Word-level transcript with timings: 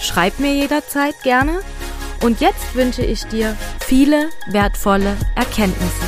Schreib 0.00 0.38
mir 0.38 0.54
jederzeit 0.54 1.14
gerne. 1.22 1.60
Und 2.22 2.40
jetzt 2.40 2.74
wünsche 2.74 3.04
ich 3.04 3.24
dir 3.24 3.54
viele 3.80 4.30
wertvolle 4.50 5.16
Erkenntnisse. 5.36 6.06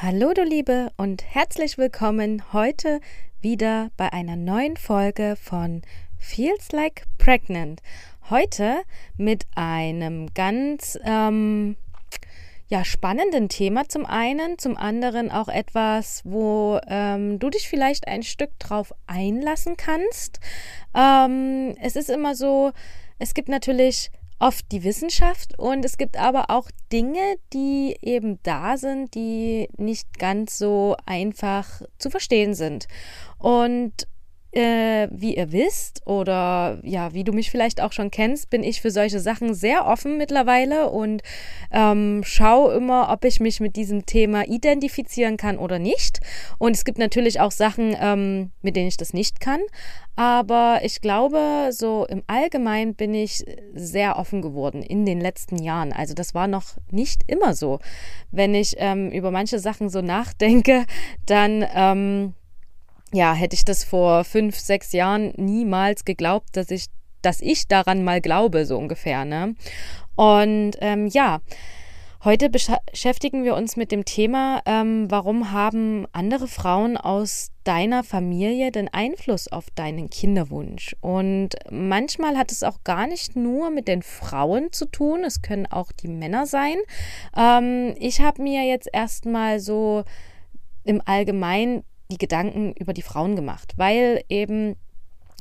Hallo 0.00 0.32
du 0.34 0.42
Liebe 0.42 0.90
und 0.96 1.22
herzlich 1.22 1.78
willkommen 1.78 2.52
heute 2.52 3.00
wieder 3.40 3.90
bei 3.96 4.12
einer 4.12 4.36
neuen 4.36 4.76
Folge 4.76 5.36
von 5.40 5.82
Feels 6.18 6.72
Like 6.72 7.04
Pregnant. 7.18 7.80
Heute 8.28 8.82
mit 9.16 9.46
einem 9.54 10.34
ganz 10.34 10.98
ähm, 11.04 11.76
ja, 12.68 12.84
spannenden 12.84 13.48
Thema 13.48 13.88
zum 13.88 14.04
einen, 14.04 14.58
zum 14.58 14.76
anderen 14.76 15.30
auch 15.30 15.48
etwas, 15.48 16.20
wo 16.24 16.78
ähm, 16.86 17.38
du 17.38 17.48
dich 17.48 17.68
vielleicht 17.68 18.06
ein 18.06 18.22
Stück 18.22 18.58
drauf 18.58 18.92
einlassen 19.06 19.76
kannst. 19.76 20.38
Ähm, 20.94 21.74
es 21.80 21.96
ist 21.96 22.10
immer 22.10 22.34
so, 22.34 22.72
es 23.18 23.32
gibt 23.32 23.48
natürlich 23.48 24.10
oft 24.38 24.70
die 24.70 24.84
Wissenschaft 24.84 25.58
und 25.58 25.84
es 25.84 25.96
gibt 25.96 26.18
aber 26.18 26.50
auch 26.50 26.70
Dinge, 26.92 27.36
die 27.52 27.96
eben 28.02 28.38
da 28.42 28.76
sind, 28.76 29.14
die 29.14 29.68
nicht 29.76 30.18
ganz 30.18 30.58
so 30.58 30.94
einfach 31.06 31.82
zu 31.98 32.10
verstehen 32.10 32.54
sind. 32.54 32.86
Und 33.38 34.06
äh, 34.52 35.08
wie 35.10 35.36
ihr 35.36 35.52
wisst 35.52 36.06
oder 36.06 36.78
ja, 36.82 37.12
wie 37.12 37.24
du 37.24 37.32
mich 37.32 37.50
vielleicht 37.50 37.80
auch 37.80 37.92
schon 37.92 38.10
kennst, 38.10 38.50
bin 38.50 38.62
ich 38.62 38.80
für 38.80 38.90
solche 38.90 39.20
Sachen 39.20 39.54
sehr 39.54 39.86
offen 39.86 40.16
mittlerweile 40.16 40.88
und 40.88 41.22
ähm, 41.70 42.22
schaue 42.24 42.74
immer, 42.74 43.10
ob 43.10 43.24
ich 43.24 43.40
mich 43.40 43.60
mit 43.60 43.76
diesem 43.76 44.06
Thema 44.06 44.46
identifizieren 44.46 45.36
kann 45.36 45.58
oder 45.58 45.78
nicht. 45.78 46.20
Und 46.58 46.74
es 46.74 46.84
gibt 46.84 46.98
natürlich 46.98 47.40
auch 47.40 47.52
Sachen, 47.52 47.94
ähm, 48.00 48.50
mit 48.62 48.76
denen 48.76 48.88
ich 48.88 48.96
das 48.96 49.12
nicht 49.12 49.40
kann. 49.40 49.60
Aber 50.16 50.80
ich 50.82 51.00
glaube, 51.00 51.68
so 51.70 52.04
im 52.08 52.24
Allgemeinen 52.26 52.96
bin 52.96 53.14
ich 53.14 53.44
sehr 53.72 54.18
offen 54.18 54.42
geworden 54.42 54.82
in 54.82 55.06
den 55.06 55.20
letzten 55.20 55.62
Jahren. 55.62 55.92
Also 55.92 56.12
das 56.12 56.34
war 56.34 56.48
noch 56.48 56.76
nicht 56.90 57.22
immer 57.28 57.54
so. 57.54 57.78
Wenn 58.32 58.54
ich 58.54 58.74
ähm, 58.78 59.10
über 59.12 59.30
manche 59.30 59.60
Sachen 59.60 59.88
so 59.88 60.02
nachdenke, 60.02 60.86
dann 61.26 61.64
ähm, 61.72 62.34
ja, 63.12 63.32
hätte 63.32 63.54
ich 63.54 63.64
das 63.64 63.84
vor 63.84 64.24
fünf, 64.24 64.58
sechs 64.58 64.92
Jahren 64.92 65.32
niemals 65.36 66.04
geglaubt, 66.04 66.56
dass 66.56 66.70
ich, 66.70 66.86
dass 67.22 67.40
ich 67.40 67.68
daran 67.68 68.04
mal 68.04 68.20
glaube, 68.20 68.66
so 68.66 68.76
ungefähr. 68.76 69.24
Ne? 69.24 69.54
Und 70.14 70.72
ähm, 70.80 71.06
ja, 71.06 71.40
heute 72.24 72.50
beschäftigen 72.50 73.44
wir 73.44 73.54
uns 73.54 73.76
mit 73.76 73.92
dem 73.92 74.04
Thema, 74.04 74.60
ähm, 74.66 75.10
warum 75.10 75.52
haben 75.52 76.06
andere 76.12 76.48
Frauen 76.48 76.98
aus 76.98 77.50
deiner 77.64 78.04
Familie 78.04 78.72
den 78.72 78.88
Einfluss 78.88 79.48
auf 79.48 79.70
deinen 79.74 80.10
Kinderwunsch? 80.10 80.94
Und 81.00 81.54
manchmal 81.70 82.36
hat 82.36 82.52
es 82.52 82.62
auch 82.62 82.84
gar 82.84 83.06
nicht 83.06 83.36
nur 83.36 83.70
mit 83.70 83.88
den 83.88 84.02
Frauen 84.02 84.70
zu 84.70 84.84
tun, 84.84 85.24
es 85.24 85.40
können 85.40 85.66
auch 85.66 85.92
die 85.92 86.08
Männer 86.08 86.44
sein. 86.44 86.76
Ähm, 87.34 87.94
ich 87.98 88.20
habe 88.20 88.42
mir 88.42 88.64
jetzt 88.64 88.88
erstmal 88.92 89.60
so 89.60 90.04
im 90.84 91.00
Allgemeinen 91.06 91.84
die 92.10 92.18
Gedanken 92.18 92.72
über 92.72 92.92
die 92.92 93.02
Frauen 93.02 93.36
gemacht, 93.36 93.74
weil 93.76 94.22
eben, 94.28 94.76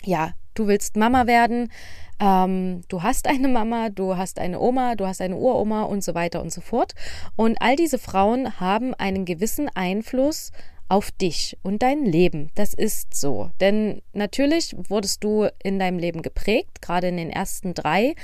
ja, 0.04 0.34
du 0.54 0.68
willst 0.68 0.98
Mama 0.98 1.28
werden, 1.28 1.72
ähm, 2.20 2.82
du 2.88 3.04
hast 3.04 3.28
eine 3.28 3.48
Mama, 3.48 3.90
du 3.90 4.18
hast 4.18 4.40
eine 4.40 4.60
Oma, 4.60 4.96
du 4.96 5.06
hast 5.06 5.22
eine 5.22 5.38
Uroma 5.38 5.84
und 5.84 6.04
so 6.04 6.14
weiter 6.16 6.42
und 6.42 6.52
so 6.52 6.62
fort. 6.62 6.94
Und 7.36 7.62
all 7.62 7.76
diese 7.76 8.00
Frauen 8.00 8.60
haben 8.60 8.94
einen 8.96 9.26
gewissen 9.26 9.70
Einfluss 9.76 10.52
auf 10.90 11.12
dich 11.12 11.58
und 11.64 11.84
dein 11.84 12.06
Leben. 12.06 12.50
Das 12.56 12.74
ist 12.74 13.14
so. 13.14 13.52
Denn 13.60 14.02
natürlich 14.14 14.74
wurdest 14.90 15.24
du 15.24 15.48
in 15.62 15.80
deinem 15.80 16.00
Leben 16.00 16.22
geprägt, 16.22 16.82
gerade 16.82 17.10
in 17.10 17.18
den 17.18 17.30
ersten 17.30 17.74
drei 17.74 18.16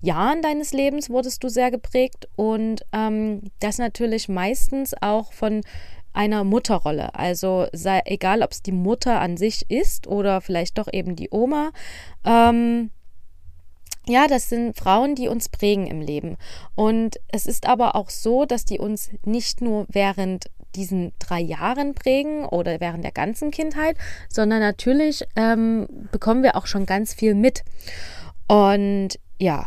Jahren 0.00 0.40
deines 0.40 0.72
Lebens 0.72 1.10
wurdest 1.10 1.42
du 1.42 1.48
sehr 1.48 1.70
geprägt 1.70 2.28
und 2.36 2.82
ähm, 2.92 3.42
das 3.58 3.78
natürlich 3.78 4.28
meistens 4.28 4.94
auch 5.00 5.32
von 5.32 5.62
einer 6.12 6.44
Mutterrolle. 6.44 7.14
Also 7.14 7.66
sei 7.72 8.02
egal, 8.04 8.42
ob 8.42 8.52
es 8.52 8.62
die 8.62 8.72
Mutter 8.72 9.20
an 9.20 9.36
sich 9.36 9.70
ist 9.70 10.06
oder 10.06 10.40
vielleicht 10.40 10.78
doch 10.78 10.88
eben 10.92 11.16
die 11.16 11.28
Oma. 11.30 11.70
Ähm, 12.24 12.90
ja, 14.06 14.26
das 14.26 14.48
sind 14.48 14.76
Frauen, 14.76 15.14
die 15.14 15.28
uns 15.28 15.48
prägen 15.48 15.86
im 15.86 16.00
Leben. 16.00 16.36
Und 16.74 17.20
es 17.28 17.46
ist 17.46 17.68
aber 17.68 17.94
auch 17.94 18.10
so, 18.10 18.44
dass 18.44 18.64
die 18.64 18.78
uns 18.78 19.10
nicht 19.24 19.60
nur 19.60 19.86
während 19.88 20.46
diesen 20.74 21.12
drei 21.18 21.40
Jahren 21.40 21.94
prägen 21.94 22.44
oder 22.44 22.80
während 22.80 23.04
der 23.04 23.12
ganzen 23.12 23.50
Kindheit, 23.50 23.96
sondern 24.28 24.60
natürlich 24.60 25.24
ähm, 25.36 25.86
bekommen 26.10 26.42
wir 26.42 26.56
auch 26.56 26.66
schon 26.66 26.86
ganz 26.86 27.14
viel 27.14 27.34
mit. 27.34 27.62
Und 28.48 29.18
ja, 29.38 29.66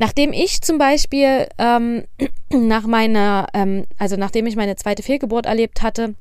Nachdem 0.00 0.32
ich 0.32 0.62
zum 0.62 0.78
Beispiel 0.78 1.46
ähm, 1.58 2.04
nach 2.50 2.86
meiner, 2.86 3.48
ähm, 3.52 3.84
also 3.98 4.16
nachdem 4.16 4.46
ich 4.46 4.56
meine 4.56 4.74
zweite 4.76 5.02
Fehlgeburt 5.02 5.44
erlebt 5.44 5.82
hatte, 5.82 6.14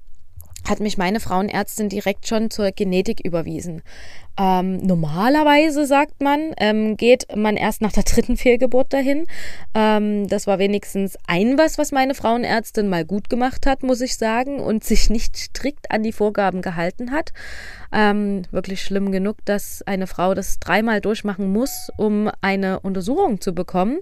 hat 0.68 0.80
mich 0.80 0.98
meine 0.98 1.20
Frauenärztin 1.20 1.90
direkt 1.90 2.28
schon 2.28 2.50
zur 2.50 2.72
Genetik 2.72 3.22
überwiesen. 3.24 3.82
Ähm, 4.40 4.78
normalerweise, 4.78 5.86
sagt 5.86 6.22
man, 6.22 6.54
ähm, 6.58 6.96
geht 6.96 7.28
man 7.36 7.58
erst 7.58 7.82
nach 7.82 7.92
der 7.92 8.04
dritten 8.04 8.38
Fehlgeburt 8.38 8.94
dahin. 8.94 9.26
Ähm, 9.74 10.28
das 10.28 10.48
war 10.48 10.60
wenigstens 10.60 11.18
ein 11.28 11.58
was, 11.58 11.78
was 11.78 11.92
meine 11.92 12.16
Frauenärztin 12.16 12.88
mal 12.88 13.04
gut 13.04 13.30
gemacht 13.30 13.66
hat, 13.66 13.84
muss 13.84 14.00
ich 14.00 14.18
sagen, 14.18 14.62
und 14.62 14.86
sich 14.86 15.10
nicht 15.10 15.36
strikt 15.36 15.92
an 15.92 16.04
die 16.04 16.14
Vorgaben 16.14 16.62
gehalten 16.62 17.12
hat. 17.12 17.34
Ähm, 17.92 18.44
wirklich 18.52 18.82
schlimm 18.82 19.12
genug, 19.12 19.44
dass 19.44 19.82
eine 19.82 20.08
Frau 20.08 20.34
das 20.34 20.60
dreimal 20.60 21.02
durchmachen 21.02 21.52
muss, 21.52 21.90
um 21.98 22.30
eine 22.40 22.80
Untersuchung 22.80 23.42
zu 23.42 23.54
bekommen. 23.54 24.00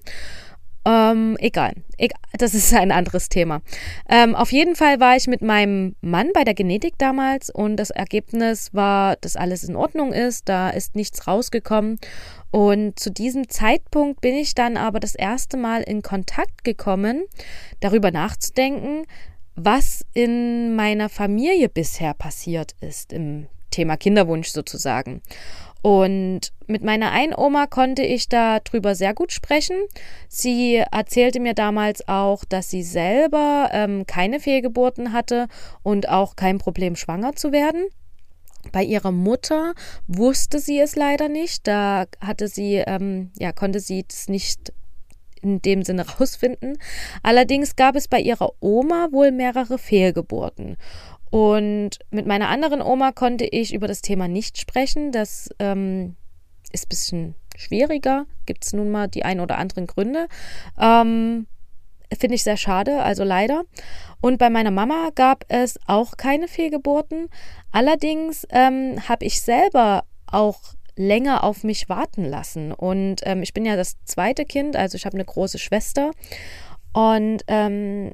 Ähm, 0.88 1.36
egal. 1.42 1.74
egal. 1.98 2.22
Das 2.38 2.54
ist 2.54 2.74
ein 2.74 2.94
anderes 2.94 3.28
Thema. 3.28 3.62
Ähm, 4.08 4.36
auf 4.36 4.54
jeden 4.54 4.76
Fall 4.76 5.02
war 5.02 5.18
ich 5.18 5.28
mit 5.28 5.42
meinem 5.42 5.98
Mann 6.00 6.30
bei 6.34 6.46
der 6.46 6.54
Genetik 6.54 6.94
damals 6.98 7.50
und 7.50 7.76
das 7.76 7.90
Ergebnis 7.90 8.74
war, 8.74 9.18
dass 9.18 9.36
alles 9.36 9.66
in 9.66 9.76
Ordnung 9.76 10.14
ist. 10.14 10.48
Da 10.48 10.70
ist 10.70 10.96
nichts 10.96 11.28
rausgekommen. 11.28 12.00
Und 12.52 12.98
zu 13.00 13.12
diesem 13.12 13.50
Zeitpunkt 13.50 14.22
bin 14.22 14.36
ich 14.36 14.56
dann 14.56 14.78
aber 14.78 15.02
das 15.02 15.14
erste 15.14 15.58
Mal 15.58 15.82
in 15.82 16.02
Kontakt 16.02 16.64
gekommen, 16.64 17.26
darüber 17.82 18.12
nachzudenken, 18.12 19.06
was 19.56 20.06
in 20.14 20.74
meiner 20.76 21.10
Familie 21.10 21.68
bisher 21.68 22.14
passiert 22.14 22.76
ist 22.80 23.12
im 23.12 23.48
Thema 23.72 23.98
Kinderwunsch 23.98 24.48
sozusagen. 24.48 25.22
Und 25.82 26.52
mit 26.66 26.84
meiner 26.84 27.12
einen 27.12 27.34
Oma 27.36 27.68
konnte 27.68 28.04
ich 28.04 28.30
darüber 28.30 28.96
sehr 28.96 29.14
gut 29.14 29.32
sprechen. 29.32 29.78
Sie 30.28 30.76
erzählte 30.76 31.40
mir 31.40 31.54
damals 31.54 32.08
auch, 32.08 32.44
dass 32.46 32.70
sie 32.70 32.84
selber 32.84 33.70
ähm, 33.72 34.06
keine 34.06 34.40
Fehlgeburten 34.40 35.14
hatte 35.14 35.48
und 35.84 36.10
auch 36.10 36.36
kein 36.36 36.58
Problem, 36.58 36.96
schwanger 36.96 37.36
zu 37.36 37.52
werden. 37.52 37.86
Bei 38.72 38.84
ihrer 38.84 39.12
Mutter 39.12 39.74
wusste 40.08 40.60
sie 40.60 40.80
es 40.80 40.96
leider 40.96 41.30
nicht. 41.30 41.68
Da 41.68 42.06
hatte 42.20 42.48
sie, 42.48 42.76
ähm, 42.76 43.32
ja, 43.38 43.52
konnte 43.52 43.80
sie 43.80 44.04
es 44.10 44.28
nicht 44.28 44.74
in 45.42 45.62
dem 45.62 45.84
Sinne 45.84 46.06
rausfinden. 46.20 46.78
Allerdings 47.24 47.76
gab 47.76 47.96
es 47.96 48.08
bei 48.08 48.20
ihrer 48.20 48.52
Oma 48.60 49.10
wohl 49.12 49.32
mehrere 49.32 49.78
Fehlgeburten. 49.78 50.78
Und 51.30 52.00
mit 52.10 52.26
meiner 52.26 52.50
anderen 52.50 52.82
Oma 52.82 53.12
konnte 53.12 53.46
ich 53.46 53.74
über 53.74 53.88
das 53.88 54.02
Thema 54.02 54.28
nicht 54.28 54.58
sprechen. 54.58 55.12
Das 55.12 55.50
ähm, 55.60 56.16
ist 56.72 56.86
ein 56.86 56.90
bisschen 56.90 57.36
schwieriger. 57.56 58.26
Gibt 58.46 58.66
es 58.66 58.74
nun 58.74 58.90
mal 58.90 59.08
die 59.08 59.26
ein 59.26 59.40
oder 59.40 59.58
anderen 59.58 59.88
Gründe. 59.88 60.28
Ähm, 60.80 61.48
Finde 62.18 62.36
ich 62.36 62.44
sehr 62.44 62.56
schade, 62.56 63.04
also 63.04 63.26
leider. 63.26 63.64
Und 64.22 64.38
bei 64.38 64.50
meiner 64.50 64.72
Mama 64.72 65.10
gab 65.14 65.44
es 65.50 65.78
auch 65.88 66.16
keine 66.16 66.48
Fehlgeburten. 66.48 67.28
Allerdings 67.72 68.48
ähm, 68.50 68.98
habe 69.10 69.26
ich 69.26 69.42
selber 69.42 70.06
auch 70.26 70.60
länger 70.96 71.44
auf 71.44 71.64
mich 71.64 71.90
warten 71.90 72.24
lassen. 72.24 72.72
Und 72.72 73.22
ähm, 73.24 73.44
ich 73.44 73.54
bin 73.54 73.66
ja 73.66 73.76
das 73.76 73.98
zweite 74.06 74.46
Kind, 74.46 74.78
also 74.78 74.96
ich 74.96 75.06
habe 75.06 75.16
eine 75.16 75.26
große 75.26 75.60
Schwester. 75.60 76.12
Und 76.94 77.44
ähm, 77.48 78.14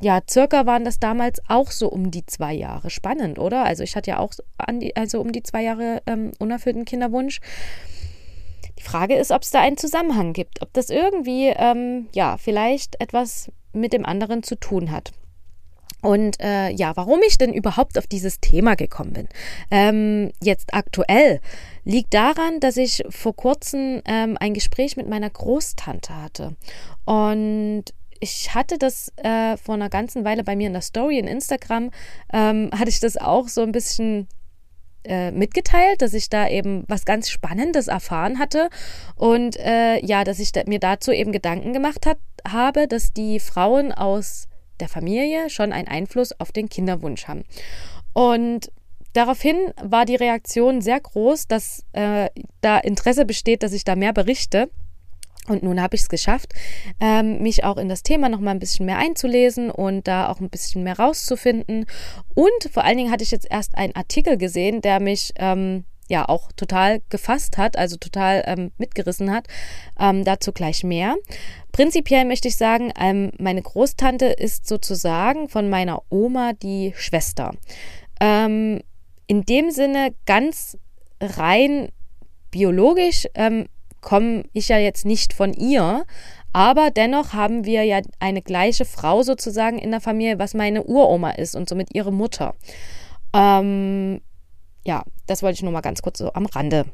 ja, 0.00 0.20
circa 0.28 0.66
waren 0.66 0.84
das 0.84 0.98
damals 0.98 1.40
auch 1.48 1.70
so 1.70 1.88
um 1.88 2.10
die 2.10 2.24
zwei 2.24 2.54
Jahre. 2.54 2.90
Spannend, 2.90 3.38
oder? 3.38 3.64
Also 3.64 3.82
ich 3.82 3.96
hatte 3.96 4.10
ja 4.10 4.18
auch 4.18 4.32
die, 4.72 4.96
also 4.96 5.20
um 5.20 5.32
die 5.32 5.42
zwei 5.42 5.62
Jahre 5.62 6.02
ähm, 6.06 6.32
unerfüllten 6.38 6.84
Kinderwunsch. 6.84 7.40
Die 8.78 8.82
Frage 8.82 9.14
ist, 9.16 9.30
ob 9.30 9.42
es 9.42 9.50
da 9.50 9.60
einen 9.60 9.76
Zusammenhang 9.76 10.32
gibt, 10.32 10.62
ob 10.62 10.72
das 10.72 10.88
irgendwie, 10.88 11.48
ähm, 11.48 12.08
ja, 12.14 12.38
vielleicht 12.38 12.98
etwas 13.00 13.50
mit 13.72 13.92
dem 13.92 14.06
anderen 14.06 14.42
zu 14.42 14.56
tun 14.56 14.90
hat. 14.90 15.12
Und 16.02 16.40
äh, 16.40 16.70
ja, 16.70 16.96
warum 16.96 17.20
ich 17.26 17.36
denn 17.36 17.52
überhaupt 17.52 17.98
auf 17.98 18.06
dieses 18.06 18.40
Thema 18.40 18.74
gekommen 18.74 19.12
bin, 19.12 19.28
ähm, 19.70 20.32
jetzt 20.42 20.72
aktuell, 20.72 21.40
liegt 21.84 22.14
daran, 22.14 22.58
dass 22.60 22.78
ich 22.78 23.02
vor 23.10 23.36
kurzem 23.36 24.00
ähm, 24.06 24.38
ein 24.40 24.54
Gespräch 24.54 24.96
mit 24.96 25.08
meiner 25.08 25.28
Großtante 25.28 26.16
hatte. 26.16 26.56
Und 27.04 27.84
ich 28.20 28.54
hatte 28.54 28.78
das 28.78 29.12
äh, 29.16 29.56
vor 29.56 29.74
einer 29.74 29.88
ganzen 29.88 30.24
Weile 30.24 30.44
bei 30.44 30.54
mir 30.54 30.66
in 30.66 30.74
der 30.74 30.82
Story 30.82 31.18
in 31.18 31.26
Instagram, 31.26 31.90
ähm, 32.32 32.70
hatte 32.72 32.90
ich 32.90 33.00
das 33.00 33.16
auch 33.16 33.48
so 33.48 33.62
ein 33.62 33.72
bisschen 33.72 34.28
äh, 35.04 35.30
mitgeteilt, 35.30 36.02
dass 36.02 36.12
ich 36.12 36.28
da 36.28 36.48
eben 36.48 36.84
was 36.86 37.06
ganz 37.06 37.30
Spannendes 37.30 37.88
erfahren 37.88 38.38
hatte 38.38 38.68
und 39.16 39.56
äh, 39.56 40.04
ja, 40.04 40.24
dass 40.24 40.38
ich 40.38 40.52
da, 40.52 40.62
mir 40.66 40.78
dazu 40.78 41.10
eben 41.10 41.32
Gedanken 41.32 41.72
gemacht 41.72 42.04
hat, 42.06 42.18
habe, 42.46 42.86
dass 42.86 43.12
die 43.12 43.40
Frauen 43.40 43.92
aus 43.92 44.46
der 44.78 44.88
Familie 44.88 45.50
schon 45.50 45.72
einen 45.72 45.88
Einfluss 45.88 46.38
auf 46.38 46.52
den 46.52 46.68
Kinderwunsch 46.68 47.28
haben. 47.28 47.44
Und 48.12 48.70
daraufhin 49.12 49.56
war 49.82 50.04
die 50.04 50.16
Reaktion 50.16 50.80
sehr 50.80 51.00
groß, 51.00 51.48
dass 51.48 51.84
äh, 51.92 52.28
da 52.60 52.78
Interesse 52.78 53.24
besteht, 53.24 53.62
dass 53.62 53.72
ich 53.72 53.84
da 53.84 53.96
mehr 53.96 54.12
berichte. 54.12 54.70
Und 55.50 55.64
nun 55.64 55.82
habe 55.82 55.96
ich 55.96 56.02
es 56.02 56.08
geschafft, 56.08 56.54
ähm, 57.00 57.42
mich 57.42 57.64
auch 57.64 57.76
in 57.76 57.88
das 57.88 58.04
Thema 58.04 58.28
noch 58.28 58.38
mal 58.38 58.52
ein 58.52 58.60
bisschen 58.60 58.86
mehr 58.86 58.98
einzulesen 58.98 59.68
und 59.68 60.06
da 60.06 60.28
auch 60.28 60.38
ein 60.38 60.48
bisschen 60.48 60.84
mehr 60.84 60.96
rauszufinden. 60.96 61.86
Und 62.34 62.72
vor 62.72 62.84
allen 62.84 62.96
Dingen 62.96 63.10
hatte 63.10 63.24
ich 63.24 63.32
jetzt 63.32 63.48
erst 63.50 63.76
einen 63.76 63.96
Artikel 63.96 64.38
gesehen, 64.38 64.80
der 64.80 65.00
mich 65.00 65.32
ähm, 65.36 65.84
ja 66.08 66.28
auch 66.28 66.52
total 66.52 67.00
gefasst 67.08 67.58
hat, 67.58 67.76
also 67.76 67.96
total 67.96 68.44
ähm, 68.46 68.70
mitgerissen 68.78 69.32
hat. 69.32 69.48
Ähm, 69.98 70.24
dazu 70.24 70.52
gleich 70.52 70.84
mehr. 70.84 71.16
Prinzipiell 71.72 72.24
möchte 72.26 72.46
ich 72.46 72.56
sagen, 72.56 72.92
ähm, 72.96 73.32
meine 73.38 73.62
Großtante 73.62 74.26
ist 74.26 74.68
sozusagen 74.68 75.48
von 75.48 75.68
meiner 75.68 76.02
Oma 76.10 76.52
die 76.52 76.92
Schwester. 76.96 77.54
Ähm, 78.20 78.82
in 79.26 79.42
dem 79.42 79.72
Sinne 79.72 80.14
ganz 80.26 80.78
rein 81.20 81.88
biologisch 82.52 83.26
komme 84.00 84.44
ich 84.52 84.68
ja 84.68 84.78
jetzt 84.78 85.04
nicht 85.04 85.32
von 85.32 85.52
ihr, 85.52 86.04
aber 86.52 86.90
dennoch 86.90 87.32
haben 87.32 87.64
wir 87.64 87.84
ja 87.84 88.00
eine 88.18 88.42
gleiche 88.42 88.84
Frau 88.84 89.22
sozusagen 89.22 89.78
in 89.78 89.90
der 89.90 90.00
Familie, 90.00 90.38
was 90.38 90.54
meine 90.54 90.84
Uroma 90.84 91.30
ist 91.30 91.54
und 91.54 91.68
somit 91.68 91.94
ihre 91.94 92.12
Mutter. 92.12 92.54
Ähm, 93.32 94.20
ja, 94.84 95.04
das 95.26 95.42
wollte 95.42 95.54
ich 95.54 95.62
nur 95.62 95.72
mal 95.72 95.80
ganz 95.80 96.02
kurz 96.02 96.18
so 96.18 96.32
am 96.32 96.46
Rande 96.46 96.86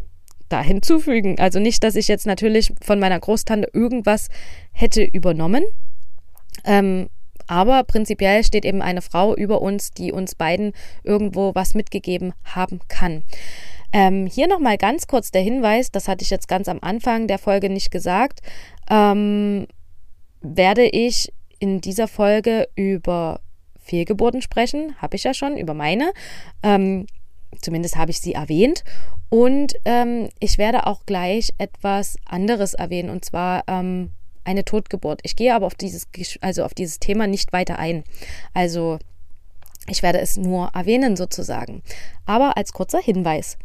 da 0.49 0.63
hinzufügen. 0.63 1.37
Also 1.39 1.59
nicht, 1.59 1.83
dass 1.83 1.97
ich 1.97 2.09
jetzt 2.09 2.27
natürlich 2.27 2.73
von 2.83 3.01
meiner 3.01 3.19
Großtante 3.19 3.69
irgendwas 3.73 4.29
hätte 4.73 5.03
übernommen. 5.03 5.65
Ähm, 6.65 7.09
aber 7.47 7.85
prinzipiell 7.85 8.43
steht 8.45 8.65
eben 8.65 8.83
eine 8.83 9.03
Frau 9.03 9.35
über 9.35 9.63
uns, 9.63 9.91
die 9.91 10.13
uns 10.13 10.35
beiden 10.35 10.73
irgendwo 11.05 11.55
was 11.55 11.75
mitgegeben 11.75 12.33
haben 12.45 12.81
kann. 12.89 13.23
Ähm, 13.97 14.27
hier 14.27 14.47
nochmal 14.47 14.77
ganz 14.77 15.07
kurz 15.07 15.31
der 15.31 15.41
Hinweis, 15.41 15.91
das 15.91 16.07
hatte 16.07 16.23
ich 16.23 16.29
jetzt 16.29 16.49
ganz 16.49 16.69
am 16.69 16.81
Anfang 16.83 17.29
der 17.29 17.39
Folge 17.39 17.71
nicht 17.71 17.91
gesagt, 17.91 18.41
ähm, 18.91 19.67
werde 20.43 20.85
ich 20.85 21.33
in 21.61 21.81
dieser 21.81 22.07
Folge 22.07 22.69
über 22.75 23.41
Fehlgeburten 23.79 24.43
sprechen, 24.43 24.95
habe 25.01 25.17
ich 25.17 25.25
ja 25.25 25.33
schon, 25.33 25.57
über 25.57 25.73
meine. 25.73 26.13
Ähm, 26.63 27.07
zumindest 27.63 27.97
habe 27.97 28.11
ich 28.11 28.21
sie 28.21 28.35
erwähnt. 28.35 28.85
Und 29.31 29.73
ähm, 29.87 30.29
ich 30.41 30.59
werde 30.59 30.87
auch 30.87 31.07
gleich 31.07 31.55
etwas 31.57 32.17
anderes 32.27 32.75
erwähnen, 32.75 33.09
und 33.09 33.25
zwar 33.25 33.65
ähm, 33.67 34.11
eine 34.45 34.67
Totgeburt. 34.67 35.21
Ich 35.23 35.37
gehe 35.37 35.55
aber 35.55 35.65
auf 35.65 35.75
dieses, 35.75 36.07
also 36.43 36.65
auf 36.65 36.75
dieses 36.75 36.99
Thema 36.99 37.27
nicht 37.27 37.55
weiter 37.55 37.79
ein. 37.79 38.05
Also 38.53 38.99
ich 39.89 40.03
werde 40.03 40.21
es 40.21 40.37
nur 40.37 40.71
erwähnen 40.75 41.17
sozusagen. 41.17 41.83
Aber 42.25 42.57
als 42.57 42.73
kurzer 42.73 43.01
Hinweis. 43.01 43.57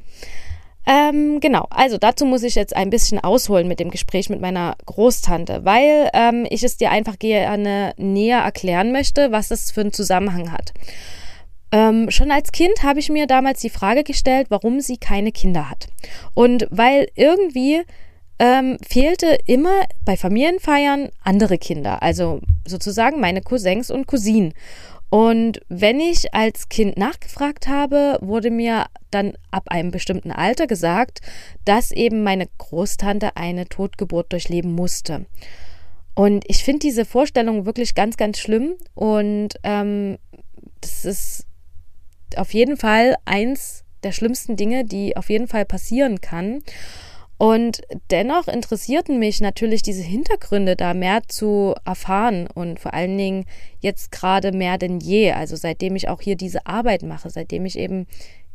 Ähm, 0.85 1.39
genau, 1.39 1.68
also 1.69 1.97
dazu 1.97 2.25
muss 2.25 2.41
ich 2.44 2.56
jetzt 2.56 2.75
ein 2.75 2.89
bisschen 2.89 3.19
ausholen 3.19 3.68
mit 3.68 3.79
dem 3.79 3.91
Gespräch 3.91 4.29
mit 4.29 4.41
meiner 4.41 4.75
Großtante, 4.85 5.63
weil 5.63 6.09
ähm, 6.13 6.47
ich 6.50 6.63
es 6.63 6.77
dir 6.77 6.89
einfach 6.89 7.19
gerne 7.19 7.94
näher 7.97 8.39
erklären 8.39 8.91
möchte, 8.91 9.31
was 9.31 9.51
es 9.51 9.69
für 9.71 9.81
einen 9.81 9.94
Zusammenhang 9.94 10.51
hat. 10.51 10.73
Ähm, 11.71 12.09
schon 12.09 12.31
als 12.31 12.51
Kind 12.51 12.83
habe 12.83 13.00
ich 13.00 13.09
mir 13.09 13.27
damals 13.27 13.62
die 13.62 13.69
Frage 13.69 14.03
gestellt, 14.03 14.47
warum 14.50 14.81
sie 14.81 14.97
keine 14.97 15.31
Kinder 15.31 15.69
hat. 15.69 15.88
Und 16.33 16.67
weil 16.71 17.07
irgendwie 17.15 17.83
ähm, 18.39 18.77
fehlte 18.85 19.38
immer 19.45 19.85
bei 20.03 20.17
Familienfeiern 20.17 21.09
andere 21.24 21.59
Kinder, 21.59 22.01
also 22.01 22.41
sozusagen 22.67 23.19
meine 23.19 23.41
Cousins 23.41 23.91
und 23.91 24.07
Cousinen. 24.07 24.53
Und 25.11 25.59
wenn 25.67 25.99
ich 25.99 26.33
als 26.33 26.69
Kind 26.69 26.97
nachgefragt 26.97 27.67
habe, 27.67 28.17
wurde 28.21 28.49
mir 28.49 28.85
dann 29.11 29.33
ab 29.51 29.63
einem 29.67 29.91
bestimmten 29.91 30.31
Alter 30.31 30.67
gesagt, 30.67 31.19
dass 31.65 31.91
eben 31.91 32.23
meine 32.23 32.47
Großtante 32.57 33.35
eine 33.35 33.67
Totgeburt 33.67 34.31
durchleben 34.31 34.71
musste. 34.71 35.25
Und 36.15 36.45
ich 36.47 36.63
finde 36.63 36.79
diese 36.79 37.03
Vorstellung 37.03 37.65
wirklich 37.65 37.93
ganz, 37.93 38.15
ganz 38.15 38.39
schlimm. 38.39 38.75
Und 38.95 39.55
ähm, 39.63 40.17
das 40.79 41.03
ist 41.03 41.45
auf 42.37 42.53
jeden 42.53 42.77
Fall 42.77 43.17
eins 43.25 43.83
der 44.03 44.13
schlimmsten 44.13 44.55
Dinge, 44.55 44.85
die 44.85 45.17
auf 45.17 45.29
jeden 45.29 45.49
Fall 45.49 45.65
passieren 45.65 46.21
kann. 46.21 46.63
Und 47.41 47.81
dennoch 48.11 48.47
interessierten 48.47 49.17
mich 49.17 49.41
natürlich 49.41 49.81
diese 49.81 50.03
Hintergründe 50.03 50.75
da 50.75 50.93
mehr 50.93 51.23
zu 51.27 51.73
erfahren 51.85 52.45
und 52.45 52.79
vor 52.79 52.93
allen 52.93 53.17
Dingen 53.17 53.45
jetzt 53.79 54.11
gerade 54.11 54.51
mehr 54.51 54.77
denn 54.77 54.99
je. 54.99 55.31
Also 55.31 55.55
seitdem 55.55 55.95
ich 55.95 56.07
auch 56.07 56.21
hier 56.21 56.35
diese 56.35 56.67
Arbeit 56.67 57.01
mache, 57.01 57.31
seitdem 57.31 57.65
ich 57.65 57.79
eben 57.79 58.05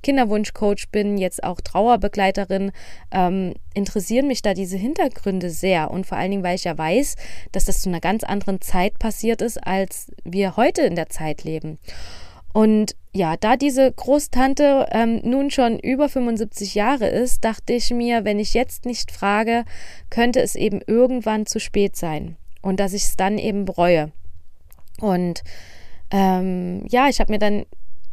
Kinderwunschcoach 0.05 0.91
bin, 0.93 1.19
jetzt 1.19 1.43
auch 1.43 1.61
Trauerbegleiterin, 1.61 2.71
ähm, 3.11 3.55
interessieren 3.75 4.29
mich 4.29 4.41
da 4.41 4.55
diese 4.55 4.77
Hintergründe 4.77 5.51
sehr. 5.51 5.91
Und 5.91 6.07
vor 6.07 6.17
allen 6.17 6.31
Dingen, 6.31 6.45
weil 6.45 6.55
ich 6.55 6.63
ja 6.63 6.79
weiß, 6.79 7.17
dass 7.51 7.65
das 7.65 7.83
zu 7.83 7.89
einer 7.89 8.01
ganz 8.01 8.23
anderen 8.23 8.61
Zeit 8.61 9.01
passiert 9.01 9.43
ist, 9.43 9.67
als 9.67 10.13
wir 10.23 10.57
heute 10.57 10.83
in 10.83 10.95
der 10.95 11.09
Zeit 11.09 11.43
leben. 11.43 11.81
Und 12.57 12.97
ja, 13.13 13.37
da 13.37 13.59
diese 13.59 13.93
Großtante 13.93 14.87
ähm, 14.91 15.21
nun 15.23 15.51
schon 15.51 15.79
über 15.79 16.09
75 16.09 16.75
Jahre 16.75 17.07
ist, 17.07 17.45
dachte 17.45 17.75
ich 17.75 17.91
mir, 17.91 18.25
wenn 18.25 18.39
ich 18.39 18.55
jetzt 18.55 18.87
nicht 18.87 19.13
frage, 19.13 19.67
könnte 20.09 20.41
es 20.41 20.55
eben 20.55 20.81
irgendwann 20.87 21.45
zu 21.45 21.61
spät 21.61 21.97
sein 21.97 22.39
und 22.63 22.81
dass 22.81 22.95
ich 22.95 23.03
es 23.03 23.17
dann 23.17 23.37
eben 23.37 23.67
bereue. 23.67 24.11
Und 25.03 25.43
ähm, 26.11 26.87
ja, 26.89 27.11
ich 27.11 27.21
habe 27.21 27.31
mir 27.31 27.39
dann 27.39 27.67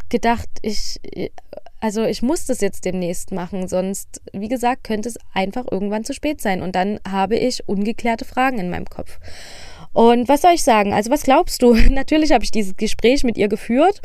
gedacht, 0.09 0.49
ich, 0.61 0.99
also 1.79 2.03
ich 2.03 2.21
muss 2.21 2.43
das 2.43 2.59
jetzt 2.59 2.83
demnächst 2.83 3.31
machen, 3.31 3.69
sonst, 3.69 4.21
wie 4.33 4.49
gesagt, 4.49 4.83
könnte 4.83 5.07
es 5.07 5.17
einfach 5.33 5.71
irgendwann 5.71 6.03
zu 6.03 6.13
spät 6.13 6.41
sein. 6.41 6.61
Und 6.61 6.75
dann 6.75 6.99
habe 7.09 7.37
ich 7.37 7.65
ungeklärte 7.69 8.25
Fragen 8.25 8.59
in 8.59 8.69
meinem 8.69 8.89
Kopf. 8.89 9.19
Und 9.93 10.27
was 10.27 10.41
soll 10.41 10.53
ich 10.53 10.63
sagen? 10.63 10.93
Also 10.93 11.11
was 11.11 11.23
glaubst 11.23 11.61
du? 11.61 11.73
Natürlich 11.89 12.31
habe 12.31 12.43
ich 12.43 12.51
dieses 12.51 12.75
Gespräch 12.75 13.23
mit 13.23 13.37
ihr 13.37 13.47
geführt 13.47 14.01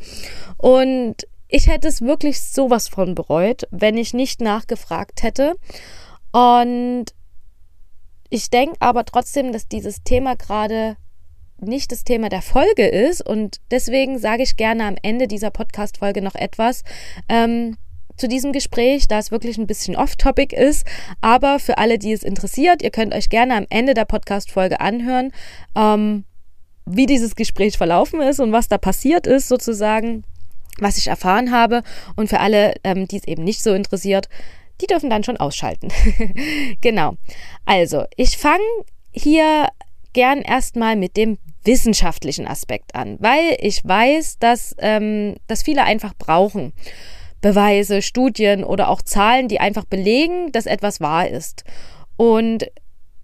und 0.57 1.27
ich 1.49 1.67
hätte 1.67 1.89
es 1.89 2.03
wirklich 2.03 2.43
sowas 2.43 2.89
von 2.89 3.15
bereut, 3.15 3.67
wenn 3.71 3.97
ich 3.97 4.13
nicht 4.13 4.41
nachgefragt 4.41 5.23
hätte. 5.23 5.55
Und 6.31 7.07
ich 8.29 8.51
denke 8.51 8.77
aber 8.81 9.07
trotzdem, 9.07 9.53
dass 9.53 9.67
dieses 9.67 10.03
Thema 10.03 10.37
gerade 10.37 10.97
nicht 11.61 11.91
das 11.91 12.05
Thema 12.05 12.29
der 12.29 12.43
Folge 12.43 12.87
ist 12.87 13.27
und 13.27 13.61
deswegen 13.71 14.19
sage 14.19 14.43
ich 14.43 14.57
gerne 14.57 14.85
am 14.85 14.97
Ende 15.03 15.27
dieser 15.27 15.51
Podcast-Folge 15.51 16.23
noch 16.23 16.35
etwas, 16.35 16.85
ähm, 17.29 17.77
zu 18.19 18.29
diesem 18.29 18.53
Gespräch, 18.53 19.09
da 19.09 19.19
es 19.19 19.31
wirklich 19.31 19.59
ein 19.59 19.67
bisschen 19.67 19.97
off-topic 19.97 20.55
ist. 20.55 20.87
Aber 21.21 21.59
für 21.59 21.79
alle, 21.79 21.99
die 21.99 22.13
es 22.13 22.23
interessiert, 22.23 22.83
ihr 22.83 22.91
könnt 22.91 23.15
euch 23.15 23.29
gerne 23.29 23.57
am 23.57 23.67
Ende 23.71 23.95
der 23.95 24.05
Podcast-Folge 24.05 24.81
anhören, 24.81 25.33
ähm, 25.75 26.25
wie 26.85 27.07
dieses 27.07 27.37
Gespräch 27.37 27.77
verlaufen 27.77 28.21
ist 28.21 28.41
und 28.41 28.53
was 28.53 28.69
da 28.69 28.79
passiert 28.79 29.27
ist, 29.27 29.49
sozusagen, 29.49 30.25
was 30.79 30.99
ich 30.99 31.09
erfahren 31.09 31.51
habe. 31.51 31.83
Und 32.17 32.29
für 32.29 32.41
alle, 32.41 32.75
ähm, 32.85 33.07
die 33.07 33.19
es 33.19 33.27
eben 33.27 33.45
nicht 33.45 33.63
so 33.63 33.75
interessiert, 33.75 34.29
die 34.81 34.87
dürfen 34.87 35.11
dann 35.11 35.25
schon 35.25 35.37
ausschalten. 35.37 35.89
genau. 36.81 37.15
Also, 37.65 38.05
ich 38.17 38.37
fange 38.39 38.63
hier 39.13 39.69
gern 40.13 40.41
erstmal 40.41 40.97
mit 40.97 41.17
dem 41.17 41.39
wissenschaftlichen 41.65 42.47
Aspekt 42.47 42.95
an, 42.95 43.19
weil 43.21 43.57
ich 43.61 43.85
weiß, 43.85 44.39
dass 44.39 44.75
ähm, 44.79 45.37
das 45.47 45.63
viele 45.63 45.85
einfach 45.85 46.15
brauchen. 46.19 46.73
Beweise, 47.41 48.03
Studien 48.03 48.65
oder 48.65 48.89
auch 48.89 49.03
Zahlen, 49.03 49.49
die 49.49 49.61
einfach 49.61 49.85
belegen, 49.85 50.53
dass 50.53 50.67
etwas 50.67 51.01
wahr 51.01 51.29
ist. 51.29 51.65
Und 52.17 52.71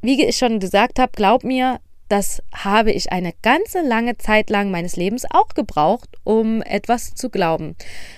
wie 0.02 0.22
ich 0.22 0.36
schon 0.36 0.60
gesagt 0.60 0.98
habe, 0.98 1.12
glaub 1.14 1.44
mir, 1.44 1.80
das 2.08 2.42
habe 2.52 2.92
ich 2.92 3.10
eine 3.12 3.32
ganze 3.42 3.80
lange 3.80 4.18
Zeit 4.18 4.50
lang 4.50 4.70
meines 4.70 4.96
Lebens 4.96 5.24
auch 5.30 5.48
gebraucht, 5.48 6.10
um 6.22 6.60
etwas 6.62 7.14
zu 7.14 7.30
glauben. 7.30 7.76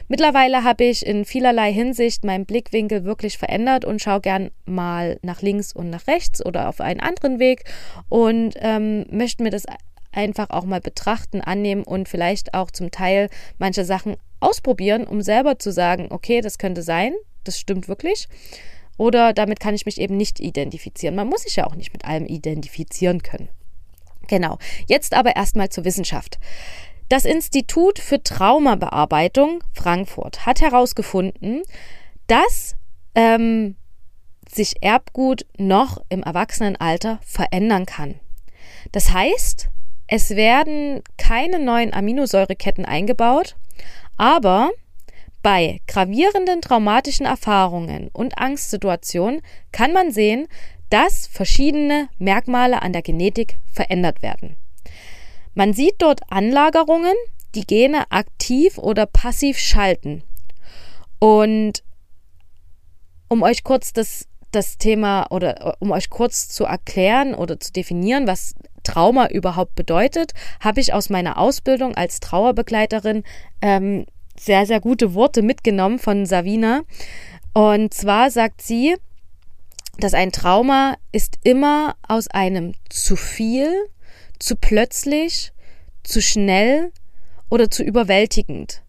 Mittlerweile 0.08 0.64
habe 0.64 0.84
ich 0.84 1.06
in 1.06 1.24
vielerlei 1.24 1.72
Hinsicht 1.72 2.24
meinen 2.24 2.46
Blickwinkel 2.46 3.04
wirklich 3.04 3.38
verändert 3.38 3.84
und 3.84 4.02
schaue 4.02 4.20
gern 4.20 4.50
mal 4.64 5.18
nach 5.22 5.40
links 5.40 5.72
und 5.72 5.90
nach 5.90 6.06
rechts 6.08 6.44
oder 6.44 6.68
auf 6.68 6.80
einen 6.80 7.00
anderen 7.00 7.38
Weg 7.38 7.64
und 8.08 8.54
ähm, 8.56 9.06
möchte 9.10 9.42
mir 9.42 9.50
das 9.50 9.66
einfach 10.16 10.50
auch 10.50 10.64
mal 10.64 10.80
betrachten, 10.80 11.40
annehmen 11.40 11.82
und 11.82 12.08
vielleicht 12.08 12.54
auch 12.54 12.70
zum 12.70 12.90
Teil 12.90 13.28
manche 13.58 13.84
Sachen 13.84 14.16
ausprobieren, 14.40 15.06
um 15.06 15.22
selber 15.22 15.58
zu 15.58 15.72
sagen, 15.72 16.08
okay, 16.10 16.40
das 16.40 16.58
könnte 16.58 16.82
sein, 16.82 17.12
das 17.44 17.58
stimmt 17.58 17.88
wirklich. 17.88 18.28
Oder 18.98 19.32
damit 19.32 19.60
kann 19.60 19.74
ich 19.74 19.86
mich 19.86 20.00
eben 20.00 20.16
nicht 20.16 20.40
identifizieren. 20.40 21.14
Man 21.14 21.28
muss 21.28 21.42
sich 21.42 21.56
ja 21.56 21.66
auch 21.66 21.74
nicht 21.74 21.92
mit 21.92 22.04
allem 22.04 22.26
identifizieren 22.26 23.22
können. 23.22 23.48
Genau. 24.26 24.58
Jetzt 24.86 25.14
aber 25.14 25.36
erstmal 25.36 25.68
zur 25.68 25.84
Wissenschaft. 25.84 26.38
Das 27.08 27.24
Institut 27.24 27.98
für 27.98 28.22
Traumabearbeitung 28.22 29.62
Frankfurt 29.72 30.44
hat 30.44 30.60
herausgefunden, 30.60 31.62
dass 32.26 32.74
ähm, 33.14 33.76
sich 34.50 34.82
Erbgut 34.82 35.46
noch 35.56 35.98
im 36.08 36.22
Erwachsenenalter 36.22 37.20
verändern 37.22 37.86
kann. 37.86 38.18
Das 38.92 39.12
heißt, 39.12 39.68
es 40.08 40.30
werden 40.30 41.02
keine 41.16 41.58
neuen 41.58 41.92
Aminosäureketten 41.92 42.84
eingebaut, 42.84 43.56
aber 44.16 44.70
bei 45.42 45.80
gravierenden 45.86 46.60
traumatischen 46.60 47.26
Erfahrungen 47.26 48.08
und 48.12 48.38
Angstsituationen 48.38 49.42
kann 49.72 49.92
man 49.92 50.10
sehen, 50.10 50.48
dass 50.90 51.26
verschiedene 51.26 52.08
Merkmale 52.18 52.82
an 52.82 52.92
der 52.92 53.02
Genetik 53.02 53.56
verändert 53.72 54.22
werden. 54.22 54.56
Man 55.54 55.72
sieht 55.72 55.96
dort 55.98 56.20
Anlagerungen, 56.30 57.14
die 57.54 57.66
Gene 57.66 58.10
aktiv 58.10 58.78
oder 58.78 59.06
passiv 59.06 59.58
schalten. 59.58 60.22
Und 61.18 61.82
um 63.28 63.42
euch 63.42 63.64
kurz 63.64 63.92
das, 63.92 64.28
das 64.56 64.78
Thema 64.78 65.26
oder 65.30 65.76
um 65.80 65.90
euch 65.92 66.10
kurz 66.10 66.48
zu 66.48 66.64
erklären 66.64 67.34
oder 67.34 67.60
zu 67.60 67.72
definieren, 67.72 68.26
was 68.26 68.54
Trauma 68.82 69.28
überhaupt 69.28 69.74
bedeutet, 69.74 70.32
habe 70.60 70.80
ich 70.80 70.92
aus 70.92 71.10
meiner 71.10 71.38
Ausbildung 71.38 71.94
als 71.96 72.20
Trauerbegleiterin 72.20 73.24
ähm, 73.60 74.06
sehr, 74.38 74.66
sehr 74.66 74.80
gute 74.80 75.14
Worte 75.14 75.42
mitgenommen 75.42 75.98
von 75.98 76.26
Savina. 76.26 76.82
Und 77.52 77.94
zwar 77.94 78.30
sagt 78.30 78.62
sie, 78.62 78.96
dass 79.98 80.14
ein 80.14 80.32
Trauma 80.32 80.96
ist 81.12 81.38
immer 81.42 81.96
aus 82.06 82.28
einem 82.28 82.74
zu 82.90 83.16
viel, 83.16 83.70
zu 84.38 84.56
plötzlich, 84.56 85.52
zu 86.02 86.20
schnell 86.20 86.92
oder 87.48 87.70
zu 87.70 87.82
überwältigend. 87.82 88.82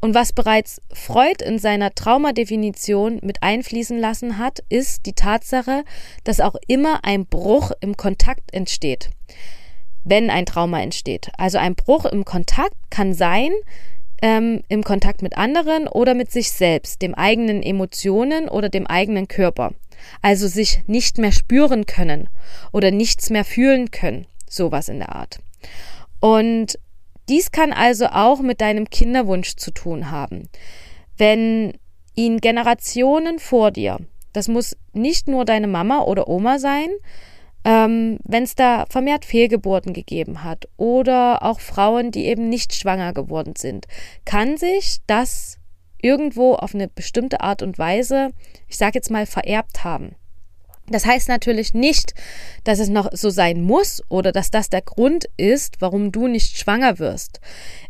Und 0.00 0.14
was 0.14 0.32
bereits 0.32 0.80
Freud 0.92 1.44
in 1.44 1.58
seiner 1.58 1.94
Traumadefinition 1.94 3.20
mit 3.22 3.42
einfließen 3.42 3.98
lassen 3.98 4.38
hat, 4.38 4.60
ist 4.68 5.06
die 5.06 5.14
Tatsache, 5.14 5.84
dass 6.24 6.40
auch 6.40 6.56
immer 6.66 7.04
ein 7.04 7.26
Bruch 7.26 7.72
im 7.80 7.96
Kontakt 7.96 8.52
entsteht, 8.52 9.10
wenn 10.04 10.30
ein 10.30 10.46
Trauma 10.46 10.80
entsteht. 10.80 11.30
Also 11.38 11.58
ein 11.58 11.74
Bruch 11.74 12.04
im 12.04 12.24
Kontakt 12.24 12.76
kann 12.90 13.14
sein, 13.14 13.50
ähm, 14.22 14.62
im 14.68 14.82
Kontakt 14.84 15.22
mit 15.22 15.36
anderen 15.36 15.88
oder 15.88 16.14
mit 16.14 16.30
sich 16.30 16.50
selbst, 16.50 17.02
dem 17.02 17.14
eigenen 17.14 17.62
Emotionen 17.62 18.48
oder 18.48 18.68
dem 18.68 18.86
eigenen 18.86 19.28
Körper 19.28 19.72
also 20.22 20.48
sich 20.48 20.82
nicht 20.86 21.18
mehr 21.18 21.32
spüren 21.32 21.86
können 21.86 22.28
oder 22.72 22.90
nichts 22.90 23.30
mehr 23.30 23.44
fühlen 23.44 23.90
können, 23.90 24.26
sowas 24.48 24.88
in 24.88 24.98
der 24.98 25.14
Art. 25.14 25.40
Und 26.20 26.78
dies 27.28 27.50
kann 27.50 27.72
also 27.72 28.06
auch 28.06 28.40
mit 28.40 28.60
deinem 28.60 28.88
Kinderwunsch 28.88 29.56
zu 29.56 29.70
tun 29.70 30.10
haben. 30.10 30.48
Wenn 31.16 31.78
ihn 32.14 32.38
Generationen 32.38 33.38
vor 33.38 33.70
dir, 33.70 33.98
das 34.32 34.48
muss 34.48 34.76
nicht 34.92 35.28
nur 35.28 35.44
deine 35.44 35.66
Mama 35.66 36.02
oder 36.02 36.28
Oma 36.28 36.58
sein, 36.58 36.88
ähm, 37.64 38.18
wenn 38.22 38.44
es 38.44 38.54
da 38.54 38.86
vermehrt 38.88 39.24
Fehlgeburten 39.24 39.92
gegeben 39.92 40.44
hat 40.44 40.68
oder 40.76 41.42
auch 41.42 41.58
Frauen, 41.58 42.12
die 42.12 42.26
eben 42.26 42.48
nicht 42.48 42.74
schwanger 42.74 43.12
geworden 43.12 43.54
sind, 43.56 43.86
kann 44.24 44.56
sich 44.56 44.98
das 45.06 45.58
irgendwo 46.00 46.54
auf 46.54 46.74
eine 46.74 46.86
bestimmte 46.86 47.40
Art 47.40 47.62
und 47.62 47.78
Weise, 47.78 48.30
ich 48.68 48.76
sage 48.76 48.92
jetzt 48.94 49.10
mal, 49.10 49.26
vererbt 49.26 49.82
haben. 49.82 50.14
Das 50.88 51.04
heißt 51.04 51.28
natürlich 51.28 51.74
nicht, 51.74 52.14
dass 52.64 52.78
es 52.78 52.88
noch 52.88 53.08
so 53.12 53.30
sein 53.30 53.62
muss 53.62 54.02
oder 54.08 54.30
dass 54.30 54.50
das 54.50 54.70
der 54.70 54.82
Grund 54.82 55.26
ist, 55.36 55.80
warum 55.80 56.12
du 56.12 56.28
nicht 56.28 56.58
schwanger 56.58 56.98
wirst. 56.98 57.40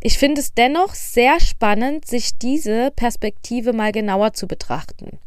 Ich 0.01 0.19
finde 0.19 0.41
es 0.41 0.55
dennoch 0.55 0.95
sehr 0.95 1.39
spannend, 1.41 2.07
sich 2.07 2.39
diese 2.39 2.91
Perspektive 2.93 3.73
mal 3.73 3.93
genauer 3.93 4.33
zu 4.33 4.47
betrachten. 4.47 5.19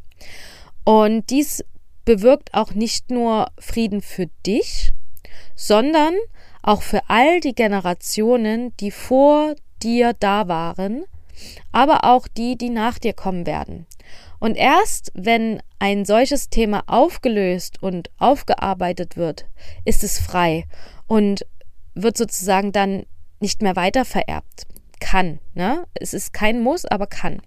Und 0.83 1.29
dies 1.29 1.63
bewirkt 2.05 2.55
auch 2.55 2.73
nicht 2.73 3.11
nur 3.11 3.51
Frieden 3.59 4.01
für 4.01 4.27
dich, 4.45 4.91
sondern 5.55 6.15
auch 6.63 6.81
für 6.81 7.01
all 7.07 7.39
die 7.39 7.53
Generationen, 7.53 8.75
die 8.77 8.91
vor 8.91 9.55
dir 9.83 10.13
da 10.19 10.47
waren, 10.47 11.03
aber 11.71 12.03
auch 12.03 12.27
die, 12.27 12.57
die 12.57 12.69
nach 12.69 12.97
dir 12.97 13.13
kommen 13.13 13.45
werden. 13.45 13.85
Und 14.39 14.55
erst 14.55 15.11
wenn 15.13 15.61
ein 15.79 16.05
solches 16.05 16.50
Thema 16.50 16.83
aufgelöst 16.88 17.81
und 17.81 18.09
aufgearbeitet 18.17 19.17
wird, 19.17 19.48
ist 19.86 20.03
es 20.03 20.19
frei 20.19 20.65
und 21.07 21.45
wird 21.95 22.17
sozusagen 22.17 22.71
dann 22.71 23.05
nicht 23.39 23.62
mehr 23.62 23.75
weiter 23.75 24.05
vererbt. 24.05 24.67
Kann. 25.00 25.39
Ne? 25.53 25.86
Es 25.93 26.13
ist 26.13 26.33
kein 26.33 26.62
Muss, 26.62 26.86
aber 26.86 27.07
kann. 27.07 27.41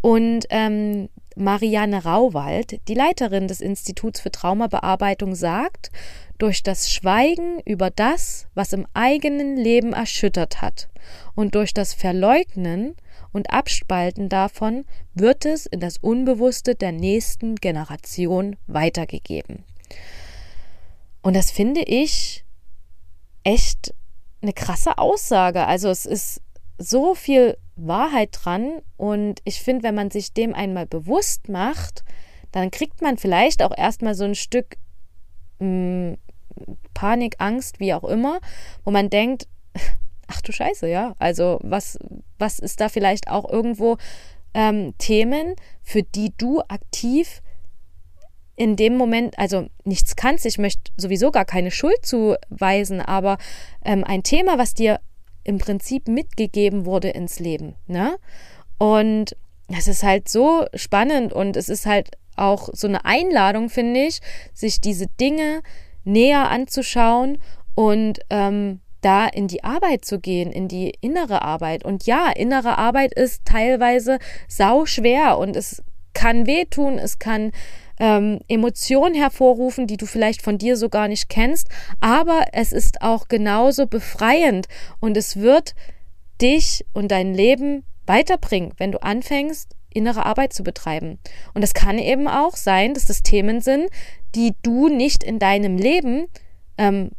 Und 0.00 0.46
ähm, 0.50 1.08
Marianne 1.36 2.04
Rauwald, 2.04 2.86
die 2.88 2.94
Leiterin 2.94 3.46
des 3.46 3.60
Instituts 3.60 4.20
für 4.20 4.32
Traumabearbeitung, 4.32 5.34
sagt, 5.34 5.90
durch 6.38 6.64
das 6.64 6.90
Schweigen 6.90 7.60
über 7.64 7.90
das, 7.90 8.48
was 8.54 8.72
im 8.72 8.86
eigenen 8.94 9.56
Leben 9.56 9.92
erschüttert 9.92 10.60
hat, 10.60 10.88
und 11.34 11.54
durch 11.54 11.72
das 11.72 11.94
Verleugnen 11.94 12.96
und 13.32 13.50
Abspalten 13.50 14.28
davon 14.28 14.84
wird 15.14 15.44
es 15.44 15.66
in 15.66 15.80
das 15.80 15.96
Unbewusste 15.98 16.74
der 16.74 16.92
nächsten 16.92 17.56
Generation 17.56 18.56
weitergegeben. 18.66 19.64
Und 21.22 21.34
das 21.34 21.50
finde 21.50 21.82
ich 21.82 22.44
echt 23.44 23.94
eine 24.42 24.52
krasse 24.52 24.98
Aussage. 24.98 25.66
Also 25.66 25.88
es 25.88 26.04
ist 26.04 26.42
so 26.78 27.14
viel 27.14 27.56
Wahrheit 27.76 28.30
dran 28.32 28.82
und 28.96 29.40
ich 29.44 29.62
finde, 29.62 29.84
wenn 29.84 29.94
man 29.94 30.10
sich 30.10 30.32
dem 30.32 30.54
einmal 30.54 30.86
bewusst 30.86 31.48
macht, 31.48 32.04
dann 32.50 32.70
kriegt 32.70 33.00
man 33.00 33.16
vielleicht 33.18 33.62
auch 33.62 33.76
erstmal 33.76 34.14
so 34.14 34.24
ein 34.24 34.34
Stück 34.34 34.76
mh, 35.58 36.16
hm, 36.16 36.18
Panik, 36.92 37.36
Angst, 37.38 37.80
wie 37.80 37.94
auch 37.94 38.04
immer, 38.04 38.40
wo 38.84 38.90
man 38.90 39.08
denkt, 39.08 39.48
ach 40.26 40.40
du 40.40 40.52
Scheiße, 40.52 40.88
ja. 40.88 41.14
Also 41.18 41.58
was, 41.62 41.98
was 42.38 42.58
ist 42.58 42.80
da 42.80 42.88
vielleicht 42.88 43.28
auch 43.28 43.48
irgendwo 43.50 43.96
ähm, 44.54 44.94
Themen, 44.98 45.54
für 45.82 46.02
die 46.02 46.32
du 46.36 46.60
aktiv 46.68 47.42
in 48.56 48.76
dem 48.76 48.96
Moment, 48.96 49.38
also 49.38 49.66
nichts 49.84 50.14
kannst, 50.14 50.44
ich 50.46 50.58
möchte 50.58 50.92
sowieso 50.96 51.30
gar 51.30 51.44
keine 51.44 51.70
Schuld 51.70 52.04
zuweisen, 52.04 53.00
aber 53.00 53.38
ähm, 53.84 54.04
ein 54.04 54.22
Thema, 54.22 54.58
was 54.58 54.74
dir 54.74 55.00
im 55.44 55.58
Prinzip 55.58 56.06
mitgegeben 56.06 56.84
wurde 56.84 57.08
ins 57.08 57.40
Leben. 57.40 57.74
Ne? 57.86 58.16
Und 58.78 59.36
es 59.68 59.88
ist 59.88 60.02
halt 60.02 60.28
so 60.28 60.66
spannend 60.74 61.32
und 61.32 61.56
es 61.56 61.68
ist 61.68 61.86
halt 61.86 62.10
auch 62.36 62.68
so 62.72 62.86
eine 62.86 63.04
Einladung, 63.04 63.68
finde 63.68 64.00
ich, 64.04 64.20
sich 64.52 64.80
diese 64.80 65.06
Dinge 65.06 65.62
näher 66.04 66.50
anzuschauen 66.50 67.38
und 67.74 68.20
ähm, 68.30 68.80
da 69.02 69.26
in 69.26 69.48
die 69.48 69.64
Arbeit 69.64 70.04
zu 70.04 70.18
gehen, 70.18 70.50
in 70.50 70.68
die 70.68 70.94
innere 71.00 71.42
Arbeit. 71.42 71.84
Und 71.84 72.06
ja, 72.06 72.30
innere 72.30 72.78
Arbeit 72.78 73.12
ist 73.12 73.44
teilweise 73.44 74.18
sau 74.48 74.86
schwer 74.86 75.36
und 75.38 75.56
es 75.56 75.82
kann 76.14 76.46
wehtun, 76.46 76.98
es 76.98 77.18
kann 77.18 77.52
ähm, 77.98 78.40
Emotionen 78.48 79.14
hervorrufen, 79.14 79.86
die 79.86 79.96
du 79.96 80.06
vielleicht 80.06 80.42
von 80.42 80.58
dir 80.58 80.76
so 80.76 80.88
gar 80.88 81.08
nicht 81.08 81.28
kennst, 81.28 81.68
aber 82.00 82.46
es 82.52 82.72
ist 82.72 83.02
auch 83.02 83.28
genauso 83.28 83.86
befreiend 83.86 84.66
und 85.00 85.16
es 85.16 85.36
wird 85.36 85.74
dich 86.40 86.84
und 86.92 87.10
dein 87.10 87.34
Leben 87.34 87.84
weiterbringen, 88.06 88.72
wenn 88.76 88.92
du 88.92 89.02
anfängst, 89.02 89.74
innere 89.90 90.26
Arbeit 90.26 90.52
zu 90.52 90.62
betreiben. 90.62 91.18
Und 91.54 91.62
es 91.62 91.74
kann 91.74 91.98
eben 91.98 92.28
auch 92.28 92.56
sein, 92.56 92.94
dass 92.94 93.04
das 93.04 93.22
Themen 93.22 93.60
sind, 93.60 93.88
die 94.34 94.54
du 94.62 94.88
nicht 94.88 95.22
in 95.22 95.38
deinem 95.38 95.76
Leben 95.76 96.26
ähm, 96.78 97.10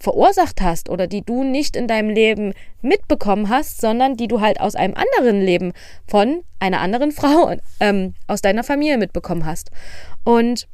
verursacht 0.00 0.60
hast 0.62 0.88
oder 0.88 1.06
die 1.06 1.22
du 1.22 1.44
nicht 1.44 1.76
in 1.76 1.86
deinem 1.86 2.08
Leben 2.08 2.54
mitbekommen 2.82 3.48
hast, 3.48 3.80
sondern 3.80 4.16
die 4.16 4.26
du 4.26 4.40
halt 4.40 4.60
aus 4.60 4.74
einem 4.74 4.94
anderen 4.94 5.42
Leben 5.42 5.72
von 6.08 6.42
einer 6.58 6.80
anderen 6.80 7.12
Frau 7.12 7.54
ähm, 7.78 8.14
aus 8.26 8.40
deiner 8.40 8.64
Familie 8.64 8.98
mitbekommen 8.98 9.44
hast. 9.44 9.70
Und 10.24 10.66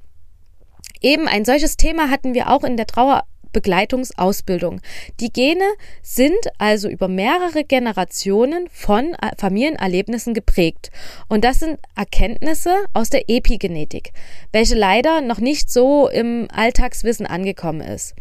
eben 1.02 1.28
ein 1.28 1.44
solches 1.44 1.76
Thema 1.76 2.08
hatten 2.08 2.34
wir 2.34 2.50
auch 2.50 2.64
in 2.64 2.76
der 2.76 2.86
Trauer 2.86 3.24
Begleitungsausbildung. 3.56 4.82
Die 5.18 5.32
Gene 5.32 5.64
sind 6.02 6.36
also 6.58 6.90
über 6.90 7.08
mehrere 7.08 7.64
Generationen 7.64 8.68
von 8.70 9.14
äh, 9.14 9.30
Familienerlebnissen 9.38 10.34
geprägt. 10.34 10.90
Und 11.28 11.42
das 11.42 11.60
sind 11.60 11.78
Erkenntnisse 11.96 12.74
aus 12.92 13.08
der 13.08 13.30
Epigenetik, 13.30 14.12
welche 14.52 14.74
leider 14.74 15.22
noch 15.22 15.38
nicht 15.38 15.72
so 15.72 16.06
im 16.06 16.48
Alltagswissen 16.52 17.24
angekommen 17.24 17.80
ist. 17.80 18.14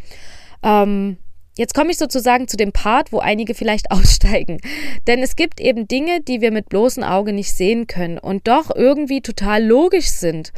Ähm, 0.64 1.18
Jetzt 1.58 1.74
komme 1.74 1.92
ich 1.92 1.98
sozusagen 1.98 2.50
zu 2.50 2.58
dem 2.58 2.74
Part, 2.74 3.14
wo 3.14 3.20
einige 3.20 3.54
vielleicht 3.56 3.92
aussteigen. 3.92 4.60
Denn 5.08 5.24
es 5.24 5.36
gibt 5.36 5.60
eben 5.60 5.88
Dinge, 5.88 6.22
die 6.22 6.42
wir 6.42 6.52
mit 6.52 6.70
bloßem 6.70 7.04
Auge 7.04 7.34
nicht 7.34 7.54
sehen 7.54 7.88
können 7.88 8.18
und 8.18 8.48
doch 8.48 8.76
irgendwie 8.76 9.22
total 9.22 9.64
logisch 9.64 10.10
sind, 10.10 10.52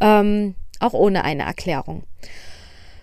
ähm, 0.00 0.54
auch 0.80 0.94
ohne 0.94 1.24
eine 1.24 1.42
Erklärung. 1.42 2.04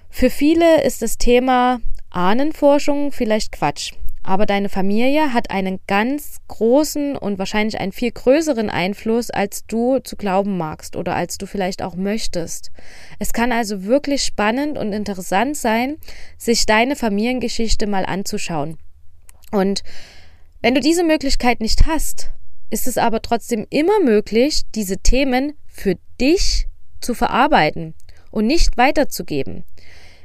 Für 0.10 0.30
viele 0.30 0.84
ist 0.84 1.02
das 1.02 1.18
Thema 1.18 1.82
Ahnenforschung 2.10 3.12
vielleicht 3.12 3.52
Quatsch. 3.52 3.92
Aber 4.28 4.48
deine 4.48 4.70
Familie 4.70 5.34
hat 5.34 5.52
einen 5.52 5.80
ganz 5.86 6.38
großen 6.48 7.16
und 7.16 7.38
wahrscheinlich 7.38 7.80
einen 7.80 7.92
viel 7.92 8.12
größeren 8.12 8.72
Einfluss, 8.72 9.30
als 9.30 9.68
du 9.68 10.00
zu 10.00 10.16
glauben 10.16 10.58
magst 10.58 10.96
oder 10.96 11.16
als 11.16 11.38
du 11.38 11.46
vielleicht 11.46 11.84
auch 11.84 11.96
möchtest. 11.96 12.72
Es 13.20 13.34
kann 13.34 13.52
also 13.52 13.84
wirklich 13.84 14.24
spannend 14.24 14.80
und 14.80 14.94
interessant 14.94 15.56
sein, 15.56 15.98
sich 16.40 16.66
deine 16.66 16.96
Familiengeschichte 16.96 17.86
mal 17.86 18.04
anzuschauen. 18.04 18.80
Und 19.52 19.84
wenn 20.60 20.74
du 20.74 20.82
diese 20.82 21.04
Möglichkeit 21.04 21.60
nicht 21.60 21.86
hast, 21.86 22.32
ist 22.72 22.88
es 22.88 22.98
aber 22.98 23.22
trotzdem 23.22 23.68
immer 23.70 24.00
möglich, 24.04 24.64
diese 24.74 24.98
Themen 24.98 25.54
für 25.68 25.98
dich 26.20 26.66
zu 27.00 27.14
verarbeiten 27.14 27.94
und 28.32 28.48
nicht 28.48 28.76
weiterzugeben. 28.76 29.66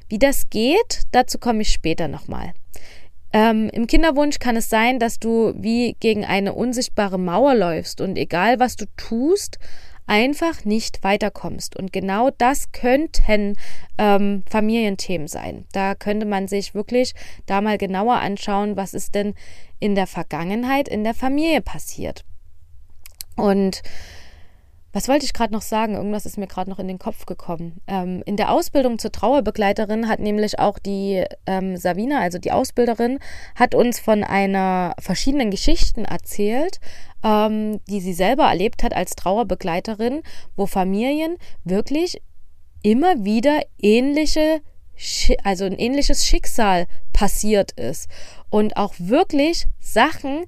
Wie 0.09 0.19
das 0.19 0.49
geht, 0.49 1.03
dazu 1.13 1.37
komme 1.37 1.61
ich 1.61 1.69
später 1.71 2.09
nochmal. 2.09 2.55
Ähm, 3.33 3.71
Im 3.73 3.87
Kinderwunsch 3.87 4.39
kann 4.39 4.57
es 4.57 4.69
sein, 4.69 4.99
dass 4.99 5.19
du 5.19 5.55
wie 5.57 5.97
gegen 6.01 6.25
eine 6.25 6.53
unsichtbare 6.53 7.19
Mauer 7.19 7.55
läufst 7.55 8.01
und 8.01 8.17
egal 8.17 8.59
was 8.59 8.77
du 8.77 8.87
tust, 8.97 9.59
einfach 10.07 10.65
nicht 10.65 11.05
weiterkommst. 11.05 11.77
Und 11.77 11.93
genau 11.93 12.31
das 12.37 12.73
könnten 12.73 13.57
ähm, 13.97 14.43
Familienthemen 14.51 15.29
sein. 15.29 15.67
Da 15.73 15.95
könnte 15.95 16.27
man 16.27 16.49
sich 16.49 16.75
wirklich 16.75 17.15
da 17.47 17.61
mal 17.61 17.79
genauer 17.79 18.17
anschauen, 18.17 18.77
was 18.77 18.93
ist 18.93 19.15
denn 19.15 19.35
in 19.79 19.95
der 19.95 20.09
Vergangenheit 20.09 20.89
in 20.89 21.05
der 21.05 21.15
Familie 21.15 21.61
passiert. 21.61 22.25
Und 23.37 23.83
was 24.93 25.07
wollte 25.07 25.25
ich 25.25 25.33
gerade 25.33 25.53
noch 25.53 25.63
sagen? 25.63 25.95
Irgendwas 25.95 26.27
ist 26.27 26.37
mir 26.37 26.49
gerade 26.49 26.69
noch 26.69 26.81
in 26.81 26.89
den 26.89 26.99
Kopf 26.99 27.27
gekommen. 27.27 27.81
Ähm, 27.87 28.23
in 28.27 28.37
der 28.37 28.51
Ausbildung 28.51 28.99
zur 28.99 29.13
Trauerbegleiterin 29.13 30.09
hat 30.09 30.19
nämlich 30.19 30.59
auch 30.59 30.79
die 30.79 31.25
ähm, 31.47 31.77
Savina, 31.77 32.21
also 32.21 32.39
die 32.39 32.51
Ausbilderin, 32.51 33.21
hat 33.55 33.75
uns 33.75 34.01
von 34.01 34.25
einer 34.25 34.95
verschiedenen 34.99 35.51
Geschichten 35.51 36.05
erzählt, 36.05 36.81
ähm, 37.23 37.81
die 37.89 38.01
sie 38.01 38.13
selber 38.13 38.45
erlebt 38.45 38.83
hat 38.83 38.95
als 38.95 39.15
Trauerbegleiterin, 39.15 40.23
wo 40.57 40.67
Familien 40.67 41.37
wirklich 41.63 42.21
immer 42.83 43.25
wieder 43.25 43.61
ähnliche, 43.81 44.61
also 45.45 45.67
ein 45.67 45.79
ähnliches 45.79 46.27
Schicksal 46.27 46.87
passiert 47.13 47.73
ist 47.73 48.09
und 48.49 48.77
auch 48.77 48.95
wirklich 48.99 49.67
Sachen, 49.79 50.45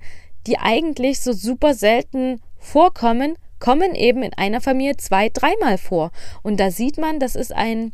die 0.47 0.59
eigentlich 0.59 1.21
so 1.21 1.33
super 1.33 1.75
selten 1.75 2.41
vorkommen, 2.59 3.37
kommen 3.63 3.95
eben 3.95 4.25
in 4.25 4.35
einer 4.35 4.61
Familie 4.61 4.97
zwei, 4.97 5.29
dreimal 5.29 5.79
vor. 5.79 6.11
Und 6.43 6.59
da 6.59 6.73
sieht 6.73 6.99
man, 6.99 7.21
das 7.21 7.37
ist 7.37 7.55
ein, 7.55 7.93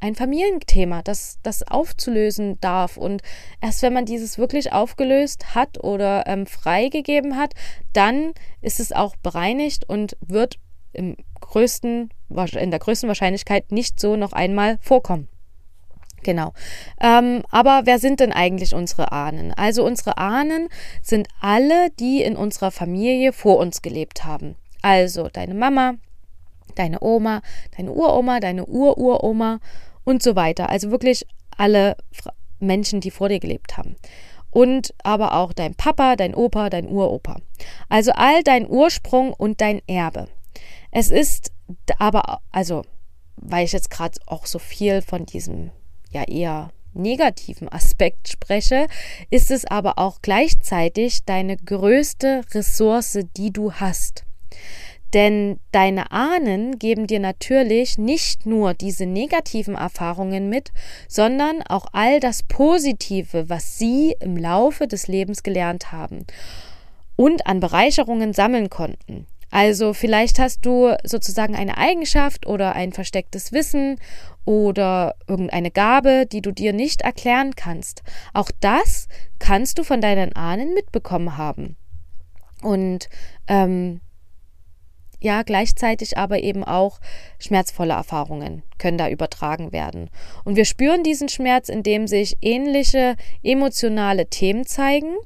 ein 0.00 0.16
Familienthema, 0.16 1.02
das, 1.02 1.38
das 1.44 1.62
aufzulösen 1.62 2.60
darf. 2.60 2.96
Und 2.96 3.22
erst 3.60 3.82
wenn 3.82 3.92
man 3.92 4.06
dieses 4.06 4.38
wirklich 4.38 4.72
aufgelöst 4.72 5.54
hat 5.54 5.82
oder 5.84 6.26
ähm, 6.26 6.46
freigegeben 6.46 7.36
hat, 7.36 7.54
dann 7.92 8.32
ist 8.60 8.80
es 8.80 8.90
auch 8.90 9.14
bereinigt 9.14 9.88
und 9.88 10.16
wird 10.20 10.58
im 10.92 11.16
größten, 11.40 12.10
in 12.58 12.70
der 12.72 12.80
größten 12.80 13.06
Wahrscheinlichkeit 13.06 13.70
nicht 13.70 14.00
so 14.00 14.16
noch 14.16 14.32
einmal 14.32 14.78
vorkommen. 14.80 15.28
Genau. 16.24 16.54
Ähm, 17.00 17.44
aber 17.52 17.82
wer 17.84 18.00
sind 18.00 18.18
denn 18.18 18.32
eigentlich 18.32 18.74
unsere 18.74 19.12
Ahnen? 19.12 19.52
Also 19.52 19.86
unsere 19.86 20.18
Ahnen 20.18 20.70
sind 21.02 21.28
alle, 21.40 21.90
die 22.00 22.20
in 22.20 22.34
unserer 22.34 22.72
Familie 22.72 23.32
vor 23.32 23.58
uns 23.58 23.80
gelebt 23.80 24.24
haben. 24.24 24.56
Also 24.84 25.30
deine 25.32 25.54
Mama, 25.54 25.94
deine 26.74 27.00
Oma, 27.00 27.40
deine 27.74 27.90
Uroma, 27.90 28.38
deine 28.38 28.66
Ururoma 28.66 29.58
und 30.04 30.22
so 30.22 30.36
weiter. 30.36 30.68
Also 30.68 30.90
wirklich 30.90 31.26
alle 31.56 31.96
Menschen, 32.60 33.00
die 33.00 33.10
vor 33.10 33.30
dir 33.30 33.40
gelebt 33.40 33.78
haben. 33.78 33.96
Und 34.50 34.92
aber 35.02 35.36
auch 35.36 35.54
dein 35.54 35.74
Papa, 35.74 36.16
dein 36.16 36.34
Opa, 36.34 36.68
dein 36.68 36.86
Uropa. 36.86 37.38
Also 37.88 38.12
all 38.12 38.42
dein 38.42 38.68
Ursprung 38.68 39.32
und 39.32 39.62
dein 39.62 39.80
Erbe. 39.86 40.28
Es 40.90 41.10
ist 41.10 41.50
aber, 41.98 42.42
also, 42.52 42.82
weil 43.36 43.64
ich 43.64 43.72
jetzt 43.72 43.88
gerade 43.88 44.18
auch 44.26 44.44
so 44.44 44.58
viel 44.58 45.00
von 45.00 45.24
diesem 45.24 45.70
ja 46.10 46.24
eher 46.24 46.72
negativen 46.92 47.72
Aspekt 47.72 48.28
spreche, 48.28 48.86
ist 49.30 49.50
es 49.50 49.64
aber 49.64 49.98
auch 49.98 50.20
gleichzeitig 50.20 51.24
deine 51.24 51.56
größte 51.56 52.42
Ressource, 52.52 53.18
die 53.34 53.50
du 53.50 53.72
hast. 53.72 54.24
Denn 55.14 55.60
deine 55.70 56.10
Ahnen 56.10 56.78
geben 56.78 57.06
dir 57.06 57.20
natürlich 57.20 57.98
nicht 57.98 58.46
nur 58.46 58.74
diese 58.74 59.06
negativen 59.06 59.76
Erfahrungen 59.76 60.48
mit, 60.48 60.72
sondern 61.08 61.62
auch 61.62 61.86
all 61.92 62.18
das 62.18 62.42
Positive, 62.42 63.48
was 63.48 63.78
sie 63.78 64.16
im 64.18 64.36
Laufe 64.36 64.88
des 64.88 65.06
Lebens 65.06 65.44
gelernt 65.44 65.92
haben 65.92 66.26
und 67.14 67.46
an 67.46 67.60
Bereicherungen 67.60 68.32
sammeln 68.32 68.70
konnten. 68.70 69.26
Also 69.52 69.92
vielleicht 69.92 70.40
hast 70.40 70.66
du 70.66 70.96
sozusagen 71.04 71.54
eine 71.54 71.78
Eigenschaft 71.78 72.44
oder 72.44 72.74
ein 72.74 72.92
verstecktes 72.92 73.52
Wissen 73.52 74.00
oder 74.44 75.14
irgendeine 75.28 75.70
Gabe, 75.70 76.26
die 76.26 76.42
du 76.42 76.50
dir 76.50 76.72
nicht 76.72 77.02
erklären 77.02 77.54
kannst. 77.54 78.02
Auch 78.32 78.50
das 78.58 79.06
kannst 79.38 79.78
du 79.78 79.84
von 79.84 80.00
deinen 80.00 80.34
Ahnen 80.34 80.74
mitbekommen 80.74 81.36
haben. 81.36 81.76
Und 82.62 83.08
ähm, 83.46 84.00
ja, 85.24 85.42
gleichzeitig 85.42 86.18
aber 86.18 86.42
eben 86.42 86.62
auch 86.62 87.00
schmerzvolle 87.38 87.94
Erfahrungen 87.94 88.62
können 88.78 88.98
da 88.98 89.08
übertragen 89.08 89.72
werden. 89.72 90.10
Und 90.44 90.56
wir 90.56 90.66
spüren 90.66 91.02
diesen 91.02 91.30
Schmerz, 91.30 91.70
indem 91.70 92.06
sich 92.06 92.36
ähnliche 92.42 93.16
emotionale 93.42 94.26
Themen 94.26 94.66
zeigen 94.66 95.16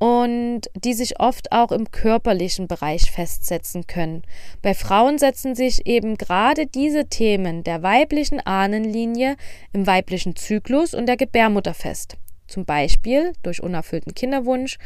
und 0.00 0.62
die 0.74 0.92
sich 0.92 1.20
oft 1.20 1.52
auch 1.52 1.70
im 1.70 1.92
körperlichen 1.92 2.66
Bereich 2.66 3.12
festsetzen 3.12 3.86
können. 3.86 4.22
Bei 4.60 4.74
Frauen 4.74 5.18
setzen 5.18 5.54
sich 5.54 5.86
eben 5.86 6.16
gerade 6.16 6.66
diese 6.66 7.06
Themen 7.06 7.62
der 7.62 7.84
weiblichen 7.84 8.40
Ahnenlinie 8.40 9.36
im 9.72 9.86
weiblichen 9.86 10.34
Zyklus 10.34 10.94
und 10.94 11.06
der 11.06 11.16
Gebärmutter 11.16 11.74
fest. 11.74 12.16
Zum 12.48 12.64
Beispiel 12.64 13.34
durch 13.44 13.62
unerfüllten 13.62 14.14
Kinderwunsch 14.14 14.78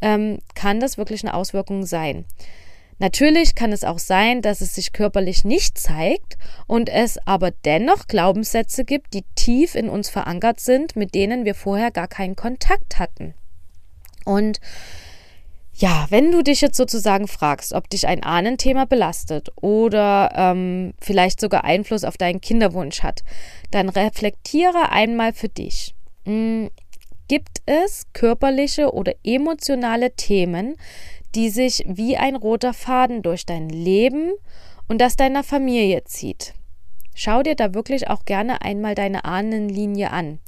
ähm, 0.00 0.38
kann 0.54 0.78
das 0.78 0.96
wirklich 0.96 1.24
eine 1.24 1.34
Auswirkung 1.34 1.84
sein. 1.84 2.24
Natürlich 3.02 3.56
kann 3.56 3.72
es 3.72 3.82
auch 3.82 3.98
sein, 3.98 4.42
dass 4.42 4.60
es 4.60 4.76
sich 4.76 4.92
körperlich 4.92 5.44
nicht 5.44 5.76
zeigt 5.76 6.38
und 6.68 6.88
es 6.88 7.18
aber 7.26 7.50
dennoch 7.50 8.06
Glaubenssätze 8.06 8.84
gibt, 8.84 9.12
die 9.12 9.24
tief 9.34 9.74
in 9.74 9.88
uns 9.88 10.08
verankert 10.08 10.60
sind, 10.60 10.94
mit 10.94 11.12
denen 11.12 11.44
wir 11.44 11.56
vorher 11.56 11.90
gar 11.90 12.06
keinen 12.06 12.36
Kontakt 12.36 13.00
hatten. 13.00 13.34
Und 14.24 14.60
ja, 15.74 16.06
wenn 16.10 16.30
du 16.30 16.42
dich 16.44 16.60
jetzt 16.60 16.76
sozusagen 16.76 17.26
fragst, 17.26 17.72
ob 17.72 17.90
dich 17.90 18.06
ein 18.06 18.22
Ahnenthema 18.22 18.84
belastet 18.84 19.48
oder 19.56 20.30
ähm, 20.36 20.94
vielleicht 21.00 21.40
sogar 21.40 21.64
Einfluss 21.64 22.04
auf 22.04 22.16
deinen 22.16 22.40
Kinderwunsch 22.40 23.02
hat, 23.02 23.24
dann 23.72 23.88
reflektiere 23.88 24.92
einmal 24.92 25.32
für 25.32 25.48
dich. 25.48 25.96
Hm, 26.24 26.70
gibt 27.26 27.62
es 27.66 28.06
körperliche 28.12 28.92
oder 28.92 29.14
emotionale 29.24 30.12
Themen, 30.14 30.76
die 31.34 31.50
sich 31.50 31.84
wie 31.86 32.16
ein 32.16 32.36
roter 32.36 32.74
Faden 32.74 33.22
durch 33.22 33.46
dein 33.46 33.68
Leben 33.68 34.32
und 34.88 35.00
das 35.00 35.16
deiner 35.16 35.42
Familie 35.42 36.04
zieht. 36.04 36.54
Schau 37.14 37.42
dir 37.42 37.54
da 37.54 37.74
wirklich 37.74 38.08
auch 38.08 38.24
gerne 38.24 38.62
einmal 38.62 38.94
deine 38.94 39.24
Ahnenlinie 39.24 40.10
an. 40.10 40.38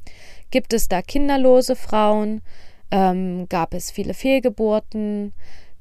Gibt 0.51 0.73
es 0.73 0.89
da 0.89 1.03
kinderlose 1.03 1.77
Frauen? 1.77 2.41
Ähm, 2.91 3.49
gab 3.49 3.75
es 3.75 3.91
viele 3.91 4.15
Fehlgeburten? 4.15 5.33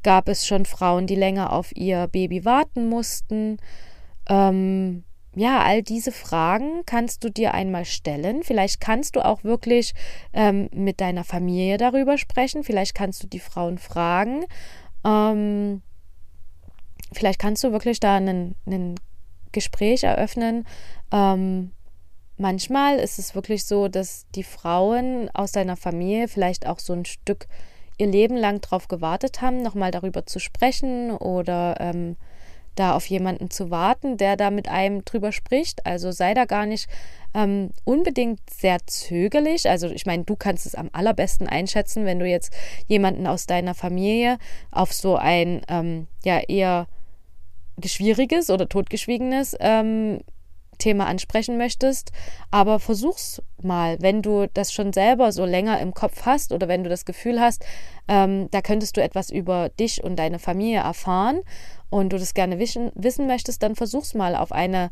Gab 0.04 0.28
es 0.28 0.46
schon 0.46 0.66
Frauen, 0.66 1.08
die 1.08 1.16
länger 1.16 1.54
auf 1.54 1.76
ihr 1.76 2.08
Baby 2.08 2.44
warten 2.44 2.90
mussten? 2.90 3.58
Ähm, 4.28 5.04
ja, 5.36 5.64
all 5.64 5.82
diese 5.82 6.12
Fragen 6.12 6.84
kannst 6.86 7.24
du 7.24 7.30
dir 7.30 7.54
einmal 7.54 7.86
stellen. 7.86 8.44
Vielleicht 8.44 8.80
kannst 8.80 9.16
du 9.16 9.26
auch 9.26 9.44
wirklich 9.44 9.94
ähm, 10.34 10.70
mit 10.74 11.02
deiner 11.02 11.24
Familie 11.24 11.78
darüber 11.78 12.18
sprechen. 12.18 12.64
Vielleicht 12.64 12.94
kannst 12.94 13.24
du 13.24 13.28
die 13.28 13.40
Frauen 13.40 13.80
fragen, 13.80 14.46
ähm, 15.04 15.82
vielleicht 17.12 17.40
kannst 17.40 17.64
du 17.64 17.72
wirklich 17.72 18.00
da 18.00 18.18
ein 18.18 18.56
Gespräch 19.52 20.04
eröffnen, 20.04 20.66
ähm, 21.12 21.72
manchmal 22.38 22.98
ist 22.98 23.20
es 23.20 23.36
wirklich 23.36 23.66
so, 23.66 23.88
dass 23.88 24.26
die 24.36 24.44
Frauen 24.44 25.30
aus 25.34 25.52
deiner 25.52 25.78
Familie 25.78 26.28
vielleicht 26.28 26.68
auch 26.68 26.80
so 26.80 26.94
ein 26.94 27.06
Stück 27.06 27.48
ihr 27.98 28.08
Leben 28.08 28.36
lang 28.36 28.62
darauf 28.62 28.88
gewartet 28.88 29.42
haben, 29.42 29.62
nochmal 29.62 29.92
darüber 29.92 30.26
zu 30.26 30.40
sprechen 30.40 31.12
oder 31.12 31.78
ähm, 31.80 32.18
da 32.76 32.96
auf 32.96 33.06
jemanden 33.06 33.50
zu 33.50 33.70
warten, 33.70 34.18
der 34.18 34.36
da 34.38 34.52
mit 34.52 34.68
einem 34.68 35.06
drüber 35.06 35.32
spricht. 35.32 35.86
Also 35.86 36.12
sei 36.12 36.34
da 36.34 36.46
gar 36.46 36.66
nicht 36.66 36.88
ähm, 37.34 37.72
unbedingt 37.84 38.40
sehr 38.50 38.78
zögerlich. 38.86 39.70
Also 39.70 39.88
ich 39.88 40.06
meine, 40.06 40.24
du 40.24 40.36
kannst 40.36 40.66
es 40.66 40.76
am 40.76 40.90
allerbesten 40.94 41.48
einschätzen, 41.48 42.06
wenn 42.06 42.20
du 42.20 42.28
jetzt 42.28 42.54
jemanden 42.88 43.28
aus 43.28 43.46
deiner 43.46 43.74
Familie 43.74 44.38
auf 44.72 44.94
so 44.94 45.16
ein 45.16 45.62
ähm, 45.68 46.08
ja 46.24 46.40
eher 46.40 46.88
geschwieriges 47.78 48.50
oder 48.50 48.70
totgeschwiegenes 48.70 49.56
ähm, 49.60 50.22
Thema 50.78 51.08
ansprechen 51.08 51.58
möchtest. 51.58 52.12
Aber 52.52 52.80
versuch's 52.80 53.42
mal, 53.62 53.98
wenn 54.02 54.22
du 54.22 54.48
das 54.54 54.74
schon 54.74 54.94
selber 54.94 55.32
so 55.32 55.46
länger 55.46 55.80
im 55.80 55.94
Kopf 55.94 56.26
hast 56.26 56.52
oder 56.52 56.68
wenn 56.68 56.84
du 56.84 56.90
das 56.90 57.06
Gefühl 57.06 57.40
hast, 57.40 57.66
ähm, 58.08 58.50
da 58.52 58.62
könntest 58.62 58.98
du 58.98 59.02
etwas 59.02 59.30
über 59.30 59.70
dich 59.70 60.04
und 60.04 60.18
deine 60.18 60.40
Familie 60.40 60.82
erfahren 60.82 61.42
und 61.90 62.14
du 62.14 62.18
das 62.18 62.34
gerne 62.34 62.60
wissen, 62.60 62.92
wissen 62.96 63.28
möchtest, 63.28 63.64
dann 63.64 63.76
versuch's 63.76 64.14
mal 64.14 64.36
auf 64.36 64.52
eine, 64.52 64.92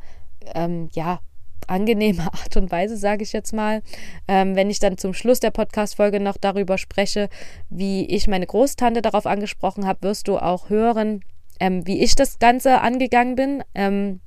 ähm, 0.53 0.89
ja, 0.93 1.19
angenehme 1.67 2.23
Art 2.33 2.57
und 2.57 2.71
Weise, 2.71 2.97
sage 2.97 3.23
ich 3.23 3.33
jetzt 3.33 3.53
mal. 3.53 3.81
Ähm, 4.27 4.55
wenn 4.55 4.69
ich 4.69 4.79
dann 4.79 4.97
zum 4.97 5.13
Schluss 5.13 5.39
der 5.39 5.51
Podcast-Folge 5.51 6.19
noch 6.19 6.37
darüber 6.37 6.77
spreche, 6.77 7.29
wie 7.69 8.05
ich 8.05 8.27
meine 8.27 8.47
Großtante 8.47 9.01
darauf 9.01 9.25
angesprochen 9.25 9.85
habe, 9.85 10.03
wirst 10.03 10.27
du 10.27 10.37
auch 10.37 10.69
hören, 10.69 11.21
ähm, 11.59 11.85
wie 11.87 12.03
ich 12.03 12.15
das 12.15 12.39
Ganze 12.39 12.81
angegangen 12.81 13.35
bin. 13.35 13.63
Ähm, 13.75 14.21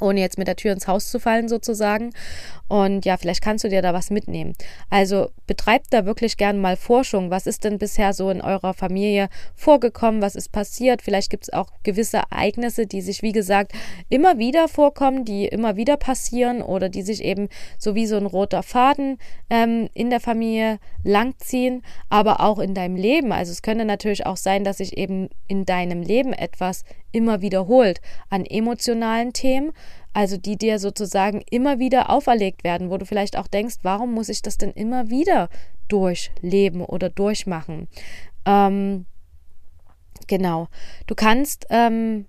ohne 0.00 0.20
jetzt 0.20 0.38
mit 0.38 0.48
der 0.48 0.56
Tür 0.56 0.72
ins 0.72 0.86
Haus 0.86 1.10
zu 1.10 1.20
fallen 1.20 1.48
sozusagen. 1.48 2.10
Und 2.68 3.06
ja, 3.06 3.16
vielleicht 3.16 3.42
kannst 3.42 3.64
du 3.64 3.68
dir 3.68 3.80
da 3.80 3.94
was 3.94 4.10
mitnehmen. 4.10 4.52
Also 4.90 5.30
betreibt 5.46 5.86
da 5.90 6.04
wirklich 6.04 6.36
gern 6.36 6.60
mal 6.60 6.76
Forschung. 6.76 7.30
Was 7.30 7.46
ist 7.46 7.64
denn 7.64 7.78
bisher 7.78 8.12
so 8.12 8.28
in 8.30 8.42
eurer 8.42 8.74
Familie 8.74 9.28
vorgekommen? 9.54 10.20
Was 10.20 10.36
ist 10.36 10.52
passiert? 10.52 11.00
Vielleicht 11.00 11.30
gibt 11.30 11.44
es 11.44 11.52
auch 11.52 11.70
gewisse 11.82 12.18
Ereignisse, 12.18 12.86
die 12.86 13.00
sich, 13.00 13.22
wie 13.22 13.32
gesagt, 13.32 13.72
immer 14.10 14.38
wieder 14.38 14.68
vorkommen, 14.68 15.24
die 15.24 15.46
immer 15.46 15.76
wieder 15.76 15.96
passieren 15.96 16.60
oder 16.60 16.90
die 16.90 17.02
sich 17.02 17.24
eben 17.24 17.48
so 17.78 17.94
wie 17.94 18.06
so 18.06 18.16
ein 18.16 18.26
roter 18.26 18.62
Faden 18.62 19.18
ähm, 19.48 19.88
in 19.94 20.10
der 20.10 20.20
Familie 20.20 20.78
langziehen, 21.04 21.82
aber 22.10 22.40
auch 22.40 22.58
in 22.58 22.74
deinem 22.74 22.96
Leben. 22.96 23.32
Also 23.32 23.52
es 23.52 23.62
könnte 23.62 23.86
natürlich 23.86 24.26
auch 24.26 24.36
sein, 24.36 24.64
dass 24.64 24.78
sich 24.78 24.98
eben 24.98 25.30
in 25.46 25.64
deinem 25.64 26.02
Leben 26.02 26.34
etwas 26.34 26.84
immer 27.12 27.40
wiederholt 27.40 28.00
an 28.28 28.44
emotionalen 28.44 29.32
Themen 29.32 29.72
also 30.18 30.36
die 30.36 30.56
dir 30.56 30.80
sozusagen 30.80 31.42
immer 31.48 31.78
wieder 31.78 32.10
auferlegt 32.10 32.64
werden, 32.64 32.90
wo 32.90 32.98
du 32.98 33.06
vielleicht 33.06 33.36
auch 33.36 33.46
denkst, 33.46 33.76
warum 33.82 34.12
muss 34.12 34.28
ich 34.28 34.42
das 34.42 34.58
denn 34.58 34.72
immer 34.72 35.10
wieder 35.10 35.48
durchleben 35.86 36.80
oder 36.80 37.08
durchmachen? 37.08 37.86
Ähm, 38.44 39.06
genau. 40.26 40.66
Du 41.06 41.14
kannst 41.14 41.66
ähm, 41.70 42.26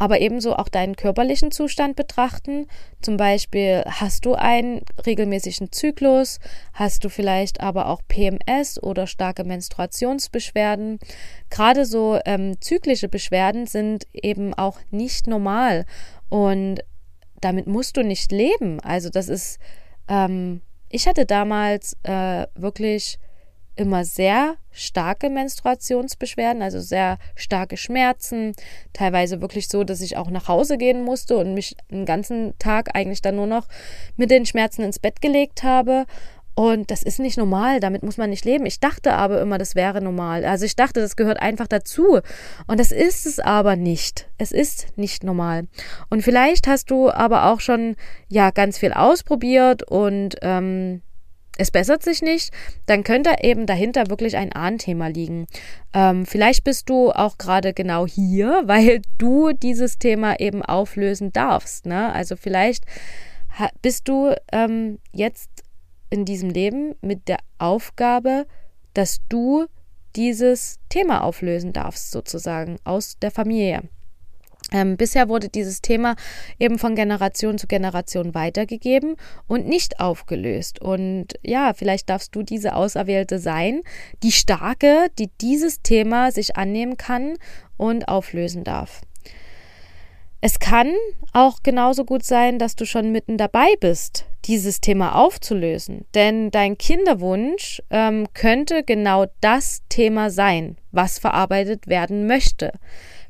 aber 0.00 0.22
ebenso 0.22 0.56
auch 0.56 0.70
deinen 0.70 0.96
körperlichen 0.96 1.50
Zustand 1.50 1.94
betrachten. 1.94 2.66
Zum 3.02 3.18
Beispiel 3.18 3.84
hast 3.86 4.24
du 4.24 4.34
einen 4.34 4.80
regelmäßigen 5.04 5.72
Zyklus, 5.72 6.38
hast 6.72 7.04
du 7.04 7.10
vielleicht 7.10 7.60
aber 7.60 7.86
auch 7.86 8.00
PMS 8.08 8.82
oder 8.82 9.06
starke 9.06 9.44
Menstruationsbeschwerden. 9.44 11.00
Gerade 11.50 11.84
so 11.84 12.18
ähm, 12.24 12.58
zyklische 12.62 13.10
Beschwerden 13.10 13.66
sind 13.66 14.06
eben 14.14 14.54
auch 14.54 14.78
nicht 14.90 15.26
normal 15.26 15.84
und 16.30 16.80
damit 17.42 17.66
musst 17.66 17.98
du 17.98 18.02
nicht 18.02 18.32
leben. 18.32 18.80
Also 18.80 19.10
das 19.10 19.28
ist, 19.28 19.58
ähm, 20.08 20.62
ich 20.88 21.08
hatte 21.08 21.26
damals 21.26 21.98
äh, 22.04 22.46
wirklich 22.54 23.18
immer 23.80 24.04
sehr 24.04 24.56
starke 24.70 25.30
Menstruationsbeschwerden, 25.30 26.62
also 26.62 26.80
sehr 26.80 27.18
starke 27.34 27.78
Schmerzen, 27.78 28.52
teilweise 28.92 29.40
wirklich 29.40 29.68
so, 29.68 29.84
dass 29.84 30.02
ich 30.02 30.18
auch 30.18 30.30
nach 30.30 30.48
Hause 30.48 30.76
gehen 30.76 31.02
musste 31.02 31.38
und 31.38 31.54
mich 31.54 31.76
den 31.90 32.04
ganzen 32.04 32.52
Tag 32.58 32.94
eigentlich 32.94 33.22
dann 33.22 33.36
nur 33.36 33.46
noch 33.46 33.66
mit 34.16 34.30
den 34.30 34.44
Schmerzen 34.44 34.82
ins 34.82 34.98
Bett 34.98 35.22
gelegt 35.22 35.62
habe 35.62 36.04
und 36.54 36.90
das 36.90 37.02
ist 37.02 37.20
nicht 37.20 37.38
normal, 37.38 37.80
damit 37.80 38.02
muss 38.02 38.18
man 38.18 38.28
nicht 38.28 38.44
leben. 38.44 38.66
Ich 38.66 38.80
dachte 38.80 39.14
aber 39.14 39.40
immer, 39.40 39.56
das 39.56 39.74
wäre 39.74 40.02
normal. 40.02 40.44
Also 40.44 40.66
ich 40.66 40.76
dachte, 40.76 41.00
das 41.00 41.16
gehört 41.16 41.40
einfach 41.40 41.66
dazu. 41.66 42.20
Und 42.66 42.78
das 42.78 42.92
ist 42.92 43.24
es 43.24 43.38
aber 43.38 43.76
nicht. 43.76 44.28
Es 44.36 44.52
ist 44.52 44.88
nicht 44.98 45.24
normal. 45.24 45.68
Und 46.10 46.22
vielleicht 46.22 46.66
hast 46.66 46.90
du 46.90 47.10
aber 47.10 47.46
auch 47.46 47.60
schon 47.60 47.96
ja 48.28 48.50
ganz 48.50 48.76
viel 48.76 48.92
ausprobiert 48.92 49.90
und 49.90 50.36
ähm, 50.42 51.00
es 51.60 51.70
bessert 51.70 52.02
sich 52.02 52.22
nicht, 52.22 52.54
dann 52.86 53.04
könnte 53.04 53.36
eben 53.42 53.66
dahinter 53.66 54.08
wirklich 54.08 54.38
ein 54.38 54.50
Ahnthema 54.50 55.08
liegen. 55.08 55.46
Ähm, 55.92 56.24
vielleicht 56.24 56.64
bist 56.64 56.88
du 56.88 57.10
auch 57.10 57.36
gerade 57.36 57.74
genau 57.74 58.06
hier, 58.06 58.62
weil 58.66 59.02
du 59.18 59.52
dieses 59.52 59.98
Thema 59.98 60.40
eben 60.40 60.62
auflösen 60.62 61.32
darfst. 61.32 61.84
Ne? 61.84 62.12
Also 62.14 62.36
vielleicht 62.36 62.84
bist 63.82 64.08
du 64.08 64.34
ähm, 64.52 65.00
jetzt 65.12 65.50
in 66.08 66.24
diesem 66.24 66.48
Leben 66.48 66.94
mit 67.02 67.28
der 67.28 67.38
Aufgabe, 67.58 68.46
dass 68.94 69.20
du 69.28 69.66
dieses 70.16 70.78
Thema 70.88 71.22
auflösen 71.22 71.74
darfst, 71.74 72.10
sozusagen, 72.10 72.78
aus 72.84 73.18
der 73.20 73.30
Familie. 73.30 73.82
Ähm, 74.72 74.96
bisher 74.96 75.28
wurde 75.28 75.48
dieses 75.48 75.80
Thema 75.80 76.16
eben 76.58 76.78
von 76.78 76.94
Generation 76.94 77.58
zu 77.58 77.66
Generation 77.66 78.34
weitergegeben 78.34 79.16
und 79.46 79.66
nicht 79.66 80.00
aufgelöst. 80.00 80.80
Und 80.80 81.34
ja, 81.42 81.72
vielleicht 81.74 82.08
darfst 82.08 82.34
du 82.34 82.42
diese 82.42 82.74
Auserwählte 82.74 83.38
sein, 83.38 83.82
die 84.22 84.32
Starke, 84.32 85.08
die 85.18 85.30
dieses 85.40 85.82
Thema 85.82 86.30
sich 86.30 86.56
annehmen 86.56 86.96
kann 86.96 87.34
und 87.76 88.08
auflösen 88.08 88.64
darf. 88.64 89.02
Es 90.42 90.58
kann 90.58 90.90
auch 91.34 91.58
genauso 91.62 92.04
gut 92.04 92.24
sein, 92.24 92.58
dass 92.58 92.74
du 92.74 92.86
schon 92.86 93.12
mitten 93.12 93.36
dabei 93.36 93.74
bist, 93.78 94.24
dieses 94.46 94.80
Thema 94.80 95.14
aufzulösen. 95.14 96.06
Denn 96.14 96.50
dein 96.50 96.78
Kinderwunsch 96.78 97.82
ähm, 97.90 98.26
könnte 98.32 98.82
genau 98.82 99.26
das 99.42 99.82
Thema 99.90 100.30
sein, 100.30 100.78
was 100.92 101.18
verarbeitet 101.18 101.88
werden 101.88 102.26
möchte. 102.26 102.72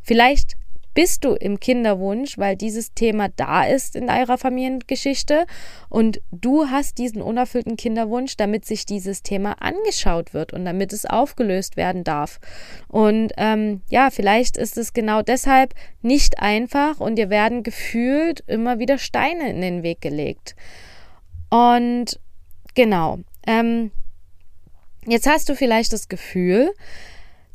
Vielleicht 0.02 0.56
bist 0.94 1.24
du 1.24 1.34
im 1.34 1.60
Kinderwunsch, 1.60 2.38
weil 2.38 2.56
dieses 2.56 2.94
Thema 2.94 3.28
da 3.28 3.64
ist 3.64 3.96
in 3.96 4.10
eurer 4.10 4.38
Familiengeschichte 4.38 5.46
und 5.88 6.20
du 6.30 6.66
hast 6.66 6.98
diesen 6.98 7.22
unerfüllten 7.22 7.76
Kinderwunsch, 7.76 8.36
damit 8.36 8.64
sich 8.64 8.86
dieses 8.86 9.22
Thema 9.22 9.60
angeschaut 9.60 10.34
wird 10.34 10.52
und 10.52 10.64
damit 10.64 10.92
es 10.92 11.06
aufgelöst 11.06 11.76
werden 11.76 12.04
darf. 12.04 12.40
Und 12.88 13.32
ähm, 13.36 13.82
ja, 13.88 14.10
vielleicht 14.10 14.56
ist 14.56 14.76
es 14.78 14.92
genau 14.92 15.22
deshalb 15.22 15.74
nicht 16.02 16.40
einfach 16.40 17.00
und 17.00 17.16
dir 17.16 17.30
werden 17.30 17.62
gefühlt 17.62 18.42
immer 18.46 18.78
wieder 18.78 18.98
Steine 18.98 19.50
in 19.50 19.60
den 19.60 19.82
Weg 19.82 20.00
gelegt. 20.00 20.56
Und 21.50 22.18
genau, 22.74 23.18
ähm, 23.46 23.90
jetzt 25.06 25.28
hast 25.28 25.48
du 25.48 25.54
vielleicht 25.54 25.92
das 25.92 26.08
Gefühl, 26.08 26.72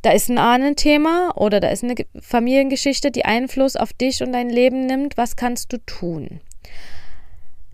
da 0.06 0.12
ist 0.12 0.28
ein 0.30 0.38
Ahnenthema 0.38 1.32
oder 1.34 1.58
da 1.58 1.68
ist 1.68 1.82
eine 1.82 1.96
Familiengeschichte, 2.20 3.10
die 3.10 3.24
Einfluss 3.24 3.74
auf 3.74 3.92
dich 3.92 4.22
und 4.22 4.30
dein 4.30 4.48
Leben 4.48 4.86
nimmt. 4.86 5.16
Was 5.16 5.34
kannst 5.34 5.72
du 5.72 5.78
tun? 5.78 6.40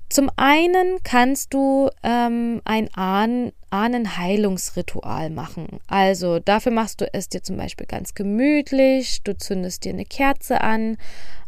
Zum 0.09 0.31
einen 0.37 1.03
kannst 1.05 1.53
du 1.53 1.91
ähm, 2.03 2.63
ein 2.65 2.89
Ahnen, 2.95 3.53
Ahnenheilungsritual 3.69 5.29
machen. 5.29 5.79
Also 5.89 6.39
dafür 6.39 6.73
machst 6.73 7.03
du 7.03 7.07
es 7.13 7.29
dir 7.29 7.43
zum 7.43 7.59
Beispiel 7.59 7.87
ganz 7.87 8.15
gemütlich, 8.15 9.23
du 9.23 9.37
zündest 9.37 9.85
dir 9.85 9.93
eine 9.93 10.07
Kerze 10.07 10.63
an, 10.63 10.97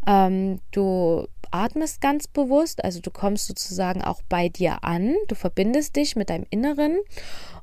ähm, 0.07 0.61
du 0.71 1.27
atmest 1.51 2.03
ganz 2.03 2.29
bewusst, 2.29 2.85
also 2.85 3.01
du 3.01 3.11
kommst 3.11 3.47
sozusagen 3.47 4.05
auch 4.05 4.21
bei 4.29 4.51
dir 4.51 4.85
an, 4.85 5.15
du 5.29 5.35
verbindest 5.35 5.97
dich 5.97 6.15
mit 6.15 6.29
deinem 6.29 6.45
Inneren 6.51 6.99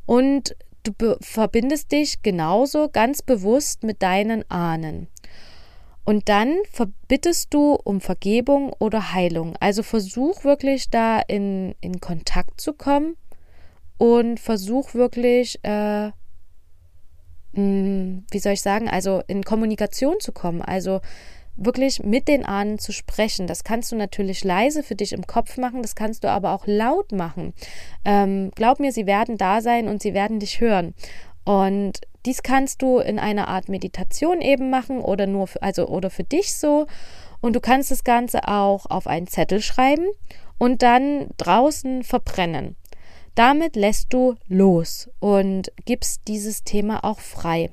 und 0.07 0.55
du 0.83 1.17
verbindest 1.21 1.91
dich 1.91 2.21
genauso 2.21 2.89
ganz 2.89 3.21
bewusst 3.21 3.83
mit 3.83 4.01
deinen 4.01 4.49
Ahnen. 4.49 5.07
Und 6.03 6.29
dann 6.29 6.57
verbittest 6.71 7.53
du 7.53 7.75
um 7.75 8.01
Vergebung 8.01 8.73
oder 8.79 9.13
Heilung. 9.13 9.55
Also 9.59 9.83
versuch 9.83 10.43
wirklich 10.43 10.89
da 10.89 11.19
in, 11.19 11.75
in 11.79 11.99
Kontakt 11.99 12.59
zu 12.59 12.73
kommen 12.73 13.15
und 13.97 14.39
versuch 14.39 14.95
wirklich, 14.95 15.59
äh, 15.63 16.07
mh, 16.07 16.13
hm, 17.53 18.25
wie 18.31 18.39
soll 18.39 18.53
ich 18.53 18.61
sagen, 18.61 18.89
also 18.89 19.21
in 19.27 19.43
Kommunikation 19.43 20.19
zu 20.19 20.31
kommen. 20.31 20.61
Also 20.61 21.01
wirklich 21.55 22.03
mit 22.03 22.27
den 22.27 22.45
Ahnen 22.45 22.79
zu 22.79 22.91
sprechen. 22.91 23.47
Das 23.47 23.63
kannst 23.63 23.91
du 23.91 23.95
natürlich 23.95 24.43
leise 24.43 24.83
für 24.83 24.95
dich 24.95 25.13
im 25.13 25.27
Kopf 25.27 25.57
machen, 25.57 25.81
das 25.81 25.95
kannst 25.95 26.23
du 26.23 26.29
aber 26.29 26.53
auch 26.53 26.65
laut 26.65 27.11
machen. 27.11 27.53
Ähm, 28.05 28.51
glaub 28.55 28.79
mir, 28.79 28.91
sie 28.91 29.05
werden 29.05 29.37
da 29.37 29.61
sein 29.61 29.87
und 29.87 30.01
sie 30.01 30.13
werden 30.13 30.39
dich 30.39 30.61
hören. 30.61 30.93
Und 31.43 32.01
dies 32.25 32.43
kannst 32.43 32.81
du 32.81 32.99
in 32.99 33.19
einer 33.19 33.47
Art 33.47 33.67
Meditation 33.67 34.41
eben 34.41 34.69
machen 34.69 35.01
oder 35.01 35.27
nur 35.27 35.47
für, 35.47 35.61
also 35.61 35.87
oder 35.87 36.09
für 36.09 36.23
dich 36.23 36.55
so. 36.55 36.87
Und 37.41 37.55
du 37.55 37.59
kannst 37.59 37.89
das 37.89 38.03
Ganze 38.03 38.47
auch 38.47 38.85
auf 38.85 39.07
einen 39.07 39.27
Zettel 39.27 39.61
schreiben 39.61 40.05
und 40.59 40.83
dann 40.83 41.29
draußen 41.37 42.03
verbrennen. 42.03 42.75
Damit 43.33 43.75
lässt 43.75 44.13
du 44.13 44.35
los 44.47 45.09
und 45.19 45.71
gibst 45.85 46.27
dieses 46.27 46.63
Thema 46.63 47.03
auch 47.03 47.19
frei. 47.19 47.71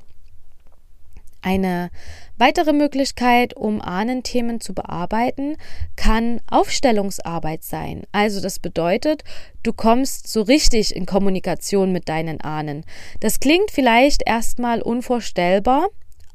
Eine 1.43 1.91
weitere 2.39 2.73
Möglichkeit, 2.73 3.55
um 3.55 3.81
Ahnenthemen 3.81 4.61
zu 4.61 4.75
bearbeiten, 4.75 5.57
kann 5.97 6.41
Aufstellungsarbeit 6.51 7.63
sein. 7.63 8.03
Also 8.13 8.41
das 8.41 8.59
bedeutet, 8.59 9.25
du 9.63 9.73
kommst 9.73 10.29
so 10.29 10.43
richtig 10.43 10.95
in 10.95 11.07
Kommunikation 11.07 11.93
mit 11.93 12.09
deinen 12.09 12.41
Ahnen. 12.41 12.85
Das 13.21 13.41
klingt 13.41 13.71
vielleicht 13.71 14.23
erstmal 14.27 14.83
unvorstellbar, 14.83 15.89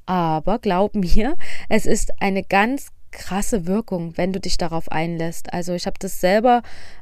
aber 0.05 0.59
glaub 0.59 0.95
mir, 0.95 1.35
es 1.69 1.85
ist 1.85 2.11
eine 2.21 2.43
ganz 2.43 2.89
krasse 3.11 3.67
Wirkung, 3.67 4.17
wenn 4.17 4.33
du 4.33 4.39
dich 4.39 4.57
darauf 4.57 4.91
einlässt. 4.91 5.53
Also 5.53 5.73
ich 5.73 5.85
habe 5.85 5.97
das 5.99 6.19
selber 6.19 6.61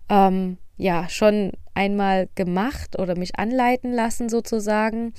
ähm, 0.09 0.57
ja 0.77 1.09
schon 1.09 1.53
einmal 1.73 2.29
gemacht 2.35 2.97
oder 2.99 3.17
mich 3.17 3.37
anleiten 3.37 3.91
lassen 3.91 4.29
sozusagen. 4.29 5.13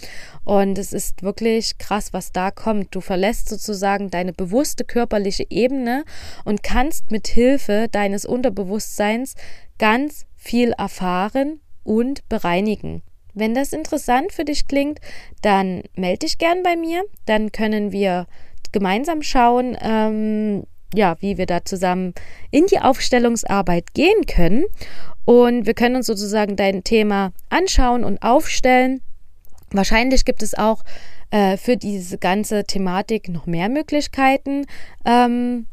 Und 0.45 0.79
es 0.79 0.93
ist 0.93 1.23
wirklich 1.23 1.79
krass, 1.79 2.13
was 2.13 2.33
da 2.33 2.51
kommt. 2.51 2.95
Du 2.95 3.01
verlässt 3.01 3.49
sozusagen 3.49 4.11
deine 4.11 4.33
bewusste 4.33 4.85
körperliche 4.85 5.47
Ebene 5.51 6.05
und 6.45 6.63
kannst 6.63 7.11
mit 7.11 7.29
Hilfe 7.29 7.89
deines 7.91 8.25
Unterbewusstseins 8.25 9.35
ganz 9.79 10.27
viel 10.35 10.73
erfahren 10.73 11.61
und 11.85 12.29
bereinigen. 12.29 13.03
Wenn 13.35 13.55
das 13.55 13.73
interessant 13.73 14.33
für 14.33 14.45
dich 14.45 14.67
klingt, 14.67 15.01
dann 15.41 15.83
melde 15.97 16.27
dich 16.27 16.39
gern 16.39 16.63
bei 16.63 16.77
mir. 16.77 17.05
Dann 17.25 17.51
können 17.51 17.93
wir 17.93 18.27
gemeinsam 18.73 19.23
schauen, 19.23 19.77
ähm, 19.81 20.65
ja, 20.95 21.17
wie 21.21 21.39
wir 21.39 21.47
da 21.47 21.65
zusammen 21.65 22.15
in 22.51 22.67
die 22.67 22.81
Aufstellungsarbeit 22.81 23.95
gehen 23.95 24.27
können. 24.27 24.65
Und 25.25 25.67
wir 25.67 25.75
können 25.75 25.97
uns 25.97 26.07
sozusagen 26.07 26.57
dein 26.57 26.85
Thema 26.85 27.33
anschauen 27.49 28.05
und 28.05 28.23
aufstellen. 28.23 29.03
Wahrscheinlich 29.71 30.25
gibt 30.25 30.43
es 30.43 30.55
auch 30.55 30.83
äh, 31.31 31.57
für 31.57 31.77
diese 31.77 32.19
ganze 32.19 32.65
Thematik 32.65 33.29
noch 33.29 33.47
mehr 33.47 33.69
Möglichkeiten, 33.69 34.67
ähm, 35.05 35.67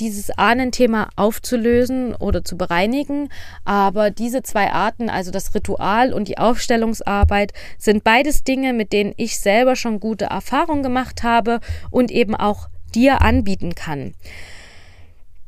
dieses 0.00 0.30
Ahnenthema 0.36 1.08
aufzulösen 1.14 2.16
oder 2.16 2.44
zu 2.44 2.56
bereinigen. 2.56 3.28
Aber 3.64 4.10
diese 4.10 4.42
zwei 4.42 4.72
Arten, 4.72 5.08
also 5.08 5.30
das 5.30 5.54
Ritual 5.54 6.12
und 6.12 6.26
die 6.26 6.38
Aufstellungsarbeit, 6.38 7.52
sind 7.78 8.02
beides 8.02 8.42
Dinge, 8.42 8.72
mit 8.72 8.92
denen 8.92 9.14
ich 9.16 9.38
selber 9.38 9.76
schon 9.76 10.00
gute 10.00 10.26
Erfahrungen 10.26 10.82
gemacht 10.82 11.22
habe 11.22 11.60
und 11.90 12.10
eben 12.10 12.34
auch 12.34 12.68
dir 12.92 13.22
anbieten 13.22 13.74
kann. 13.76 14.14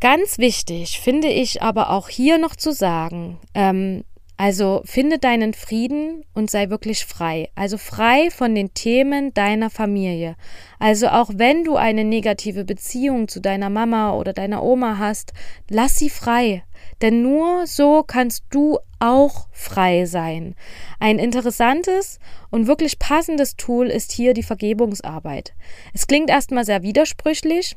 Ganz 0.00 0.38
wichtig 0.38 1.00
finde 1.00 1.28
ich 1.28 1.62
aber 1.62 1.90
auch 1.90 2.08
hier 2.08 2.38
noch 2.38 2.54
zu 2.54 2.72
sagen, 2.72 3.38
ähm, 3.54 4.04
also 4.38 4.82
finde 4.84 5.18
deinen 5.18 5.54
Frieden 5.54 6.22
und 6.34 6.50
sei 6.50 6.68
wirklich 6.68 7.06
frei. 7.06 7.48
Also 7.54 7.78
frei 7.78 8.30
von 8.30 8.54
den 8.54 8.74
Themen 8.74 9.32
deiner 9.32 9.70
Familie. 9.70 10.36
Also 10.78 11.08
auch 11.08 11.30
wenn 11.34 11.64
du 11.64 11.76
eine 11.76 12.04
negative 12.04 12.64
Beziehung 12.64 13.28
zu 13.28 13.40
deiner 13.40 13.70
Mama 13.70 14.12
oder 14.12 14.34
deiner 14.34 14.62
Oma 14.62 14.98
hast, 14.98 15.32
lass 15.70 15.96
sie 15.96 16.10
frei. 16.10 16.64
Denn 17.00 17.22
nur 17.22 17.66
so 17.66 18.02
kannst 18.02 18.44
du 18.50 18.78
auch 18.98 19.48
frei 19.52 20.04
sein. 20.04 20.54
Ein 21.00 21.18
interessantes 21.18 22.18
und 22.50 22.66
wirklich 22.66 22.98
passendes 22.98 23.56
Tool 23.56 23.86
ist 23.86 24.12
hier 24.12 24.34
die 24.34 24.42
Vergebungsarbeit. 24.42 25.54
Es 25.94 26.06
klingt 26.06 26.28
erstmal 26.28 26.66
sehr 26.66 26.82
widersprüchlich, 26.82 27.76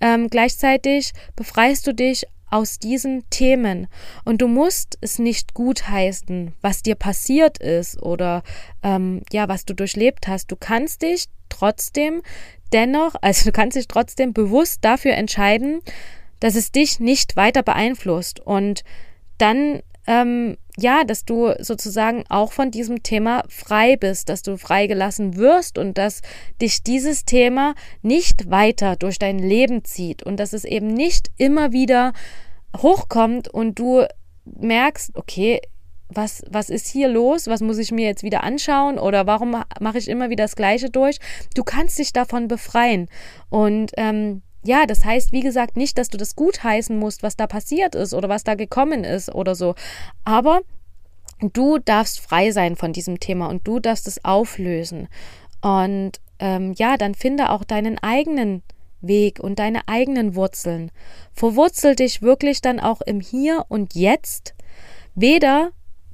ähm, 0.00 0.28
gleichzeitig 0.28 1.12
befreist 1.34 1.86
du 1.86 1.94
dich 1.94 2.26
aus 2.50 2.78
diesen 2.78 3.28
Themen 3.30 3.88
und 4.24 4.40
du 4.40 4.48
musst 4.48 4.98
es 5.00 5.18
nicht 5.18 5.54
gutheißen, 5.54 6.54
was 6.60 6.82
dir 6.82 6.94
passiert 6.94 7.58
ist 7.58 8.00
oder 8.00 8.42
ähm, 8.82 9.22
ja, 9.32 9.48
was 9.48 9.64
du 9.64 9.74
durchlebt 9.74 10.28
hast. 10.28 10.50
Du 10.52 10.56
kannst 10.56 11.02
dich 11.02 11.26
trotzdem 11.48 12.22
dennoch, 12.72 13.14
also 13.20 13.44
du 13.44 13.52
kannst 13.52 13.76
dich 13.76 13.88
trotzdem 13.88 14.32
bewusst 14.32 14.78
dafür 14.82 15.14
entscheiden, 15.14 15.80
dass 16.40 16.54
es 16.54 16.70
dich 16.70 17.00
nicht 17.00 17.36
weiter 17.36 17.62
beeinflusst 17.62 18.40
und 18.40 18.84
dann 19.38 19.82
ähm, 20.06 20.56
ja, 20.76 21.04
dass 21.04 21.24
du 21.24 21.52
sozusagen 21.58 22.24
auch 22.28 22.52
von 22.52 22.70
diesem 22.70 23.02
Thema 23.02 23.44
frei 23.48 23.96
bist, 23.96 24.28
dass 24.28 24.42
du 24.42 24.56
freigelassen 24.56 25.36
wirst 25.36 25.78
und 25.78 25.96
dass 25.98 26.20
dich 26.60 26.82
dieses 26.82 27.24
Thema 27.24 27.74
nicht 28.02 28.50
weiter 28.50 28.96
durch 28.96 29.18
dein 29.18 29.38
Leben 29.38 29.84
zieht 29.84 30.22
und 30.22 30.38
dass 30.38 30.52
es 30.52 30.64
eben 30.64 30.88
nicht 30.88 31.30
immer 31.36 31.72
wieder 31.72 32.12
hochkommt 32.76 33.48
und 33.48 33.78
du 33.78 34.04
merkst, 34.44 35.16
okay, 35.16 35.60
was, 36.08 36.42
was 36.48 36.70
ist 36.70 36.86
hier 36.86 37.08
los? 37.08 37.48
Was 37.48 37.60
muss 37.60 37.78
ich 37.78 37.90
mir 37.90 38.06
jetzt 38.06 38.22
wieder 38.22 38.44
anschauen? 38.44 38.98
Oder 38.98 39.26
warum 39.26 39.50
mache 39.80 39.98
ich 39.98 40.08
immer 40.08 40.30
wieder 40.30 40.44
das 40.44 40.54
Gleiche 40.56 40.88
durch? 40.88 41.18
Du 41.54 41.64
kannst 41.64 41.98
dich 41.98 42.12
davon 42.12 42.46
befreien. 42.46 43.08
Und 43.48 43.90
ähm, 43.96 44.42
ja, 44.66 44.86
das 44.86 45.04
heißt, 45.04 45.32
wie 45.32 45.40
gesagt, 45.40 45.76
nicht, 45.76 45.96
dass 45.98 46.08
du 46.08 46.18
das 46.18 46.36
gutheißen 46.36 46.98
musst, 46.98 47.22
was 47.22 47.36
da 47.36 47.46
passiert 47.46 47.94
ist 47.94 48.12
oder 48.12 48.28
was 48.28 48.44
da 48.44 48.54
gekommen 48.54 49.04
ist 49.04 49.34
oder 49.34 49.54
so. 49.54 49.74
Aber 50.24 50.60
du 51.40 51.78
darfst 51.78 52.20
frei 52.20 52.50
sein 52.50 52.76
von 52.76 52.92
diesem 52.92 53.20
Thema 53.20 53.48
und 53.48 53.66
du 53.66 53.78
darfst 53.78 54.06
es 54.08 54.24
auflösen. 54.24 55.08
Und 55.60 56.12
ähm, 56.38 56.74
ja, 56.76 56.96
dann 56.96 57.14
finde 57.14 57.50
auch 57.50 57.64
deinen 57.64 57.98
eigenen 57.98 58.62
Weg 59.00 59.40
und 59.40 59.58
deine 59.58 59.86
eigenen 59.86 60.34
Wurzeln. 60.34 60.90
Verwurzel 61.32 61.94
dich 61.94 62.22
wirklich 62.22 62.60
dann 62.60 62.80
auch 62.80 63.00
im 63.00 63.20
Hier 63.20 63.64
und 63.68 63.94
Jetzt. 63.94 64.54
Weder 65.14 65.70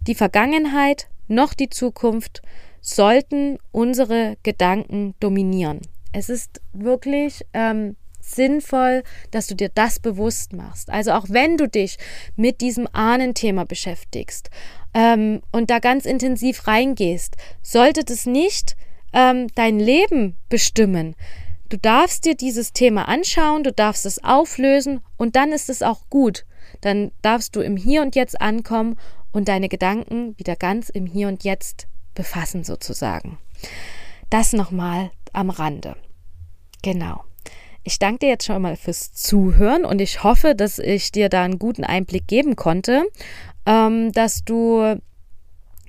die 0.06 0.14
Vergangenheit 0.14 1.08
noch 1.28 1.54
die 1.54 1.70
Zukunft 1.70 2.42
sollten 2.80 3.58
unsere 3.70 4.36
Gedanken 4.42 5.14
dominieren. 5.20 5.80
Es 6.12 6.28
ist 6.28 6.60
wirklich 6.72 7.42
ähm, 7.54 7.96
sinnvoll, 8.22 9.02
dass 9.30 9.46
du 9.46 9.54
dir 9.54 9.68
das 9.68 9.98
bewusst 9.98 10.52
machst. 10.52 10.90
Also 10.90 11.12
auch 11.12 11.26
wenn 11.28 11.56
du 11.56 11.68
dich 11.68 11.98
mit 12.36 12.60
diesem 12.60 12.88
Ahnenthema 12.92 13.64
beschäftigst 13.64 14.50
ähm, 14.94 15.42
und 15.52 15.70
da 15.70 15.78
ganz 15.78 16.06
intensiv 16.06 16.66
reingehst, 16.66 17.36
sollte 17.62 18.04
das 18.04 18.26
nicht 18.26 18.76
ähm, 19.12 19.48
dein 19.54 19.78
Leben 19.78 20.36
bestimmen. 20.48 21.14
Du 21.68 21.78
darfst 21.78 22.24
dir 22.24 22.34
dieses 22.34 22.72
Thema 22.72 23.08
anschauen, 23.08 23.64
du 23.64 23.72
darfst 23.72 24.04
es 24.06 24.22
auflösen 24.22 25.00
und 25.16 25.36
dann 25.36 25.52
ist 25.52 25.70
es 25.70 25.82
auch 25.82 26.08
gut. 26.10 26.44
Dann 26.80 27.12
darfst 27.22 27.56
du 27.56 27.60
im 27.60 27.76
Hier 27.76 28.02
und 28.02 28.14
Jetzt 28.14 28.40
ankommen 28.40 28.98
und 29.32 29.48
deine 29.48 29.68
Gedanken 29.68 30.38
wieder 30.38 30.56
ganz 30.56 30.90
im 30.90 31.06
Hier 31.06 31.28
und 31.28 31.44
Jetzt 31.44 31.86
befassen 32.14 32.64
sozusagen. 32.64 33.38
Das 34.30 34.52
nochmal 34.52 35.10
am 35.32 35.50
Rande. 35.50 35.96
Genau. 36.82 37.24
Ich 37.84 37.98
danke 37.98 38.20
dir 38.20 38.28
jetzt 38.28 38.46
schon 38.46 38.62
mal 38.62 38.76
fürs 38.76 39.12
Zuhören 39.12 39.84
und 39.84 40.00
ich 40.00 40.22
hoffe, 40.22 40.54
dass 40.54 40.78
ich 40.78 41.10
dir 41.10 41.28
da 41.28 41.42
einen 41.42 41.58
guten 41.58 41.84
Einblick 41.84 42.28
geben 42.28 42.54
konnte, 42.54 43.04
ähm, 43.66 44.12
dass 44.12 44.44
du 44.44 45.00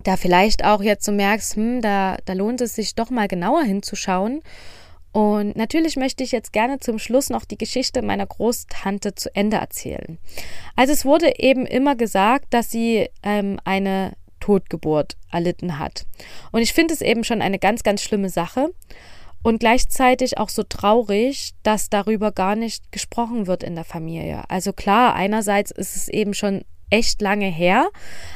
da 0.03 0.17
vielleicht 0.17 0.65
auch 0.65 0.81
jetzt 0.81 1.05
so 1.05 1.11
merkst, 1.11 1.55
hm, 1.55 1.81
da, 1.81 2.17
da 2.25 2.33
lohnt 2.33 2.61
es 2.61 2.75
sich 2.75 2.95
doch 2.95 3.09
mal 3.09 3.27
genauer 3.27 3.63
hinzuschauen. 3.63 4.41
Und 5.11 5.55
natürlich 5.55 5.95
möchte 5.95 6.23
ich 6.23 6.31
jetzt 6.31 6.53
gerne 6.53 6.79
zum 6.79 6.97
Schluss 6.97 7.29
noch 7.29 7.45
die 7.45 7.57
Geschichte 7.57 8.01
meiner 8.01 8.25
Großtante 8.25 9.13
zu 9.13 9.33
Ende 9.35 9.57
erzählen. 9.57 10.17
Also 10.75 10.91
es 10.91 11.05
wurde 11.05 11.39
eben 11.39 11.67
immer 11.67 11.95
gesagt, 11.95 12.47
dass 12.49 12.71
sie 12.71 13.07
ähm, 13.21 13.59
eine 13.63 14.13
Totgeburt 14.39 15.15
erlitten 15.31 15.77
hat. 15.77 16.07
Und 16.51 16.61
ich 16.61 16.73
finde 16.73 16.95
es 16.95 17.01
eben 17.01 17.23
schon 17.23 17.43
eine 17.43 17.59
ganz, 17.59 17.83
ganz 17.83 18.01
schlimme 18.01 18.29
Sache 18.29 18.71
und 19.43 19.59
gleichzeitig 19.59 20.37
auch 20.37 20.49
so 20.49 20.63
traurig, 20.63 21.51
dass 21.63 21.89
darüber 21.89 22.31
gar 22.31 22.55
nicht 22.55 22.91
gesprochen 22.91 23.45
wird 23.45 23.63
in 23.63 23.75
der 23.75 23.83
Familie. 23.83 24.43
Also 24.49 24.73
klar, 24.73 25.13
einerseits 25.13 25.71
ist 25.71 25.95
es 25.95 26.07
eben 26.07 26.33
schon 26.33 26.63
echt 26.89 27.21
lange 27.21 27.47
her, 27.47 27.89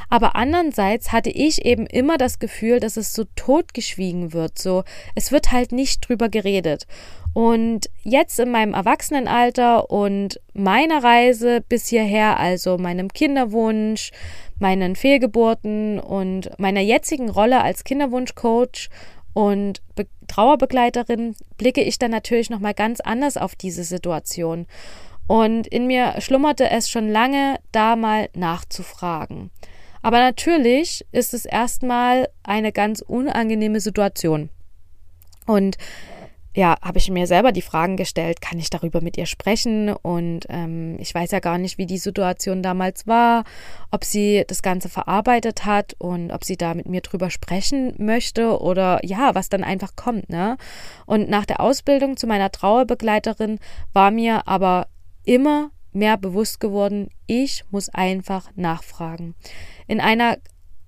aber 0.08 0.34
andererseits 0.34 1.12
hatte 1.12 1.30
ich 1.30 1.64
eben 1.64 1.86
immer 1.86 2.18
das 2.18 2.40
Gefühl, 2.40 2.80
dass 2.80 2.96
es 2.96 3.14
so 3.14 3.24
totgeschwiegen 3.36 4.32
wird, 4.32 4.58
so 4.58 4.82
es 5.14 5.30
wird 5.30 5.52
halt 5.52 5.70
nicht 5.70 6.08
drüber 6.08 6.28
geredet. 6.28 6.86
Und 7.34 7.88
jetzt 8.02 8.40
in 8.40 8.50
meinem 8.50 8.74
Erwachsenenalter 8.74 9.90
und 9.90 10.40
meiner 10.54 11.04
Reise 11.04 11.60
bis 11.60 11.86
hierher, 11.86 12.38
also 12.38 12.78
meinem 12.78 13.12
Kinderwunsch, 13.12 14.10
meinen 14.58 14.96
Fehlgeburten 14.96 16.00
und 16.00 16.50
meiner 16.58 16.80
jetzigen 16.80 17.30
Rolle 17.30 17.62
als 17.62 17.84
Kinderwunschcoach 17.84 18.88
und 19.32 19.82
Be 19.94 20.06
Trauerbegleiterin 20.26 21.34
blicke 21.56 21.80
ich 21.82 21.98
dann 21.98 22.10
natürlich 22.10 22.50
noch 22.50 22.60
mal 22.60 22.74
ganz 22.74 23.00
anders 23.00 23.38
auf 23.38 23.56
diese 23.56 23.82
Situation. 23.82 24.66
Und 25.26 25.66
in 25.66 25.86
mir 25.86 26.20
schlummerte 26.20 26.68
es 26.68 26.90
schon 26.90 27.08
lange, 27.08 27.58
da 27.72 27.96
mal 27.96 28.28
nachzufragen. 28.34 29.50
Aber 30.02 30.18
natürlich 30.18 31.06
ist 31.12 31.32
es 31.32 31.46
erstmal 31.46 32.28
eine 32.42 32.72
ganz 32.72 33.00
unangenehme 33.00 33.80
Situation. 33.80 34.50
Und 35.46 35.78
ja, 36.58 36.76
habe 36.82 36.98
ich 36.98 37.08
mir 37.08 37.28
selber 37.28 37.52
die 37.52 37.62
Fragen 37.62 37.96
gestellt, 37.96 38.40
kann 38.40 38.58
ich 38.58 38.68
darüber 38.68 39.00
mit 39.00 39.16
ihr 39.16 39.26
sprechen? 39.26 39.90
Und 39.90 40.40
ähm, 40.48 40.96
ich 40.98 41.14
weiß 41.14 41.30
ja 41.30 41.38
gar 41.38 41.56
nicht, 41.56 41.78
wie 41.78 41.86
die 41.86 41.98
Situation 41.98 42.64
damals 42.64 43.06
war, 43.06 43.44
ob 43.92 44.04
sie 44.04 44.42
das 44.44 44.60
Ganze 44.60 44.88
verarbeitet 44.88 45.64
hat 45.66 45.94
und 45.98 46.32
ob 46.32 46.44
sie 46.44 46.56
da 46.56 46.74
mit 46.74 46.88
mir 46.88 47.00
drüber 47.00 47.30
sprechen 47.30 47.94
möchte 47.98 48.60
oder 48.60 48.98
ja, 49.04 49.36
was 49.36 49.48
dann 49.48 49.62
einfach 49.62 49.94
kommt, 49.94 50.30
ne? 50.30 50.56
Und 51.06 51.30
nach 51.30 51.46
der 51.46 51.60
Ausbildung 51.60 52.16
zu 52.16 52.26
meiner 52.26 52.50
Trauerbegleiterin 52.50 53.60
war 53.92 54.10
mir 54.10 54.48
aber 54.48 54.88
immer 55.24 55.70
mehr 55.92 56.16
bewusst 56.16 56.58
geworden, 56.58 57.08
ich 57.28 57.66
muss 57.70 57.88
einfach 57.88 58.50
nachfragen. 58.56 59.36
In 59.86 60.00
einer 60.00 60.38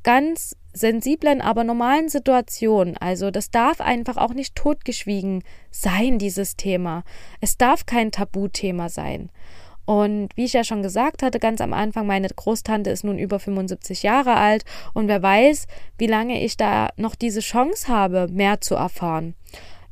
ganz 0.03 0.57
sensiblen, 0.73 1.41
aber 1.41 1.65
normalen 1.65 2.09
Situation. 2.09 2.97
Also 2.99 3.31
das 3.31 3.51
darf 3.51 3.81
einfach 3.81 4.17
auch 4.17 4.35
nicht 4.35 4.55
totgeschwiegen 4.55 5.43
sein, 5.71 6.19
dieses 6.19 6.57
Thema. 6.57 7.05
Es 7.41 7.57
darf 7.57 7.87
kein 7.87 8.11
Tabuthema 8.11 8.89
sein. 8.89 9.31
Und 9.87 10.29
wie 10.37 10.45
ich 10.45 10.53
ja 10.53 10.63
schon 10.63 10.83
gesagt 10.83 11.23
hatte, 11.23 11.41
ganz 11.41 11.61
am 11.61 11.73
Anfang, 11.73 12.07
meine 12.07 12.29
Großtante 12.29 12.91
ist 12.91 13.03
nun 13.03 13.19
über 13.19 13.41
75 13.41 14.05
Jahre 14.05 14.37
alt 14.37 14.65
und 14.95 15.09
wer 15.09 15.21
weiß, 15.21 15.67
wie 15.99 16.07
lange 16.07 16.45
ich 16.45 16.57
da 16.57 16.91
noch 16.97 17.17
diese 17.17 17.41
Chance 17.41 17.89
habe, 17.89 18.29
mehr 18.31 18.61
zu 18.61 18.77
erfahren. 18.77 19.35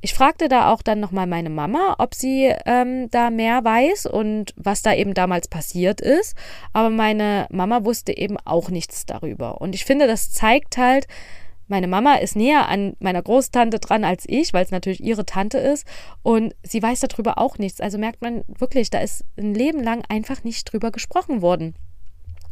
Ich 0.01 0.15
fragte 0.15 0.49
da 0.49 0.73
auch 0.73 0.83
dann 0.83 1.01
nochmal 1.01 1.27
meine 1.27 1.51
Mama, 1.51 1.97
ob 1.99 2.15
sie 2.15 2.55
ähm, 2.67 3.11
da 3.11 3.31
mehr 3.31 3.65
weiß 3.65 4.07
und 4.07 4.55
was 4.57 4.83
da 4.83 4.95
eben 4.95 5.13
damals 5.13 5.49
passiert 5.49 6.01
ist. 6.01 6.37
Aber 6.73 6.89
meine 6.89 7.47
Mama 7.51 7.85
wusste 7.85 8.17
eben 8.17 8.37
auch 8.45 8.71
nichts 8.71 9.07
darüber. 9.07 9.61
Und 9.61 9.75
ich 9.75 9.85
finde, 9.85 10.07
das 10.07 10.31
zeigt 10.31 10.77
halt, 10.77 11.09
meine 11.67 11.89
Mama 11.89 12.15
ist 12.15 12.37
näher 12.37 12.69
an 12.69 12.97
meiner 13.01 13.23
Großtante 13.23 13.79
dran 13.81 14.05
als 14.05 14.25
ich, 14.27 14.55
weil 14.55 14.65
es 14.65 14.71
natürlich 14.71 15.03
ihre 15.03 15.27
Tante 15.27 15.59
ist. 15.59 15.87
Und 16.23 16.55
sie 16.63 16.83
weiß 16.83 17.01
darüber 17.01 17.39
auch 17.39 17.59
nichts. 17.59 17.81
Also 17.81 17.99
merkt 17.99 18.23
man 18.23 18.45
wirklich, 18.47 18.91
da 18.91 19.01
ist 19.01 19.25
ein 19.37 19.55
Leben 19.55 19.83
lang 19.83 20.03
einfach 20.09 20.45
nicht 20.45 20.73
drüber 20.73 20.93
gesprochen 20.93 21.43
worden. 21.43 21.75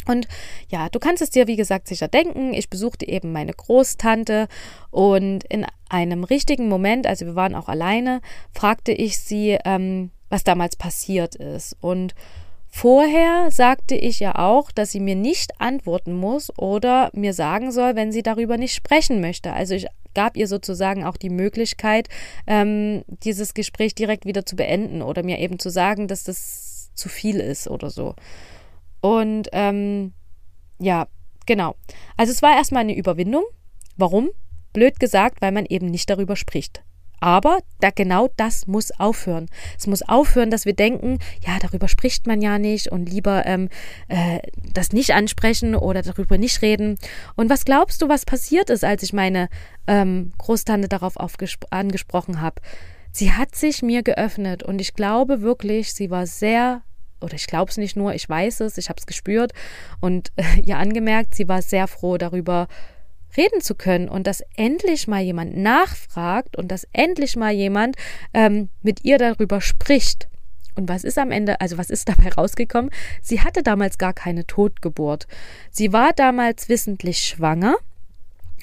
Und 0.06 0.28
ja, 0.68 0.88
du 0.88 0.98
kannst 0.98 1.22
es 1.22 1.30
dir, 1.30 1.46
wie 1.46 1.56
gesagt, 1.56 1.88
sicher 1.88 2.08
denken. 2.08 2.54
Ich 2.54 2.70
besuchte 2.70 3.06
eben 3.08 3.32
meine 3.32 3.52
Großtante 3.52 4.48
und 4.90 5.44
in 5.44 5.66
einem 5.88 6.24
richtigen 6.24 6.68
Moment, 6.68 7.06
also 7.06 7.26
wir 7.26 7.34
waren 7.34 7.54
auch 7.54 7.68
alleine, 7.68 8.20
fragte 8.52 8.92
ich 8.92 9.18
sie, 9.18 9.58
ähm, 9.64 10.10
was 10.28 10.44
damals 10.44 10.76
passiert 10.76 11.36
ist. 11.36 11.76
Und 11.80 12.14
vorher 12.68 13.50
sagte 13.50 13.94
ich 13.94 14.20
ja 14.20 14.36
auch, 14.36 14.70
dass 14.70 14.90
sie 14.90 15.00
mir 15.00 15.14
nicht 15.14 15.60
antworten 15.60 16.12
muss 16.12 16.56
oder 16.58 17.10
mir 17.12 17.32
sagen 17.32 17.72
soll, 17.72 17.96
wenn 17.96 18.12
sie 18.12 18.22
darüber 18.22 18.56
nicht 18.56 18.74
sprechen 18.74 19.20
möchte. 19.20 19.52
Also 19.52 19.74
ich 19.74 19.86
gab 20.14 20.36
ihr 20.36 20.48
sozusagen 20.48 21.04
auch 21.04 21.16
die 21.16 21.30
Möglichkeit, 21.30 22.08
ähm, 22.46 23.04
dieses 23.06 23.54
Gespräch 23.54 23.94
direkt 23.94 24.24
wieder 24.24 24.46
zu 24.46 24.56
beenden 24.56 25.02
oder 25.02 25.22
mir 25.22 25.38
eben 25.38 25.58
zu 25.58 25.70
sagen, 25.70 26.08
dass 26.08 26.24
das 26.24 26.90
zu 26.94 27.08
viel 27.08 27.38
ist 27.38 27.68
oder 27.68 27.90
so. 27.90 28.14
Und 29.00 29.48
ähm, 29.52 30.12
ja, 30.78 31.06
genau. 31.46 31.74
Also 32.16 32.32
es 32.32 32.42
war 32.42 32.56
erstmal 32.56 32.82
eine 32.82 32.96
Überwindung. 32.96 33.44
Warum? 33.96 34.30
Blöd 34.72 35.00
gesagt, 35.00 35.40
weil 35.40 35.52
man 35.52 35.66
eben 35.66 35.86
nicht 35.86 36.10
darüber 36.10 36.36
spricht. 36.36 36.82
Aber 37.18 37.60
da 37.80 37.90
genau 37.90 38.28
das 38.36 38.66
muss 38.66 38.90
aufhören. 38.92 39.46
Es 39.78 39.86
muss 39.86 40.02
aufhören, 40.02 40.50
dass 40.50 40.66
wir 40.66 40.74
denken, 40.74 41.18
ja, 41.46 41.58
darüber 41.60 41.88
spricht 41.88 42.26
man 42.26 42.42
ja 42.42 42.58
nicht 42.58 42.88
und 42.88 43.08
lieber 43.08 43.46
ähm, 43.46 43.68
äh, 44.08 44.40
das 44.74 44.92
nicht 44.92 45.14
ansprechen 45.14 45.74
oder 45.74 46.02
darüber 46.02 46.36
nicht 46.36 46.60
reden. 46.60 46.98
Und 47.34 47.48
was 47.48 47.64
glaubst 47.64 48.02
du, 48.02 48.08
was 48.08 48.26
passiert 48.26 48.68
ist, 48.68 48.84
als 48.84 49.02
ich 49.02 49.12
meine 49.12 49.48
ähm, 49.86 50.32
Großtante 50.38 50.88
darauf 50.88 51.14
angesprochen 51.70 52.40
habe? 52.40 52.60
Sie 53.12 53.32
hat 53.32 53.54
sich 53.54 53.82
mir 53.82 54.02
geöffnet 54.02 54.62
und 54.62 54.78
ich 54.78 54.92
glaube 54.92 55.40
wirklich, 55.40 55.94
sie 55.94 56.10
war 56.10 56.26
sehr 56.26 56.82
oder 57.20 57.34
ich 57.34 57.46
glaube 57.46 57.70
es 57.70 57.76
nicht 57.76 57.96
nur, 57.96 58.14
ich 58.14 58.28
weiß 58.28 58.60
es, 58.60 58.78
ich 58.78 58.88
habe 58.88 58.98
es 58.98 59.06
gespürt 59.06 59.52
und 60.00 60.32
äh, 60.36 60.60
ihr 60.64 60.78
angemerkt, 60.78 61.34
sie 61.34 61.48
war 61.48 61.62
sehr 61.62 61.86
froh 61.86 62.18
darüber 62.18 62.68
reden 63.36 63.60
zu 63.60 63.74
können 63.74 64.08
und 64.08 64.26
dass 64.26 64.42
endlich 64.56 65.08
mal 65.08 65.22
jemand 65.22 65.56
nachfragt 65.56 66.56
und 66.56 66.68
dass 66.68 66.86
endlich 66.92 67.36
mal 67.36 67.52
jemand 67.52 67.96
ähm, 68.32 68.68
mit 68.82 69.04
ihr 69.04 69.18
darüber 69.18 69.60
spricht. 69.60 70.28
Und 70.74 70.88
was 70.88 71.04
ist 71.04 71.18
am 71.18 71.30
Ende, 71.30 71.60
also 71.60 71.78
was 71.78 71.90
ist 71.90 72.08
dabei 72.08 72.30
rausgekommen? 72.30 72.90
Sie 73.22 73.40
hatte 73.40 73.62
damals 73.62 73.98
gar 73.98 74.12
keine 74.12 74.46
Totgeburt. 74.46 75.26
Sie 75.70 75.92
war 75.92 76.12
damals 76.12 76.68
wissentlich 76.68 77.18
schwanger. 77.18 77.76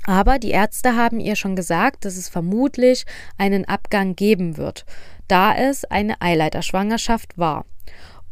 Aber 0.06 0.38
die 0.38 0.52
Ärzte 0.52 0.98
haben 0.98 1.20
ihr 1.20 1.36
schon 1.38 1.56
gesagt, 1.56 2.04
dass 2.04 2.18
es 2.18 2.28
vermutlich 2.28 3.06
einen 3.38 3.66
Abgang 3.66 4.16
geben 4.16 4.58
wird, 4.58 4.86
da 5.30 5.56
es 5.56 5.86
eine 5.86 6.22
Eileiterschwangerschaft 6.22 7.38
war. 7.38 7.66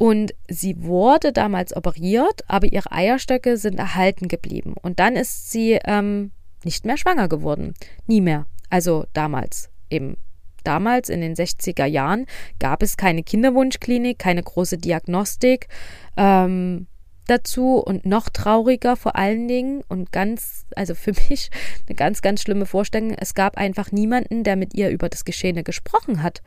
Und 0.02 0.34
sie 0.48 0.82
wurde 0.82 1.32
damals 1.32 1.76
operiert, 1.76 2.42
aber 2.48 2.66
ihre 2.66 2.90
Eierstöcke 2.90 3.56
sind 3.56 3.78
erhalten 3.78 4.26
geblieben. 4.26 4.74
Und 4.82 4.98
dann 4.98 5.14
ist 5.14 5.52
sie 5.52 5.78
ähm, 5.84 6.32
nicht 6.64 6.84
mehr 6.84 6.96
schwanger 6.96 7.28
geworden. 7.28 7.74
Nie 8.08 8.20
mehr. 8.20 8.46
Also 8.68 9.06
damals 9.12 9.70
eben. 9.90 10.16
Damals 10.64 11.08
in 11.08 11.20
den 11.20 11.36
60er 11.36 11.84
Jahren 11.84 12.26
gab 12.58 12.82
es 12.82 12.96
keine 12.96 13.22
Kinderwunschklinik, 13.22 14.18
keine 14.18 14.42
große 14.42 14.76
Diagnostik 14.76 15.68
ähm, 16.16 16.88
dazu 17.28 17.76
und 17.76 18.04
noch 18.04 18.28
trauriger 18.28 18.96
vor 18.96 19.14
allen 19.14 19.46
Dingen 19.46 19.84
und 19.86 20.10
ganz, 20.10 20.66
also 20.74 20.96
für 20.96 21.12
mich 21.30 21.48
eine 21.86 21.94
ganz, 21.94 22.22
ganz 22.22 22.42
schlimme 22.42 22.66
Vorstellung, 22.66 23.12
es 23.12 23.34
gab 23.34 23.56
einfach 23.56 23.92
niemanden, 23.92 24.42
der 24.42 24.56
mit 24.56 24.74
ihr 24.74 24.90
über 24.90 25.08
das 25.08 25.24
Geschehene 25.24 25.62
gesprochen 25.62 26.24
hat. 26.24 26.42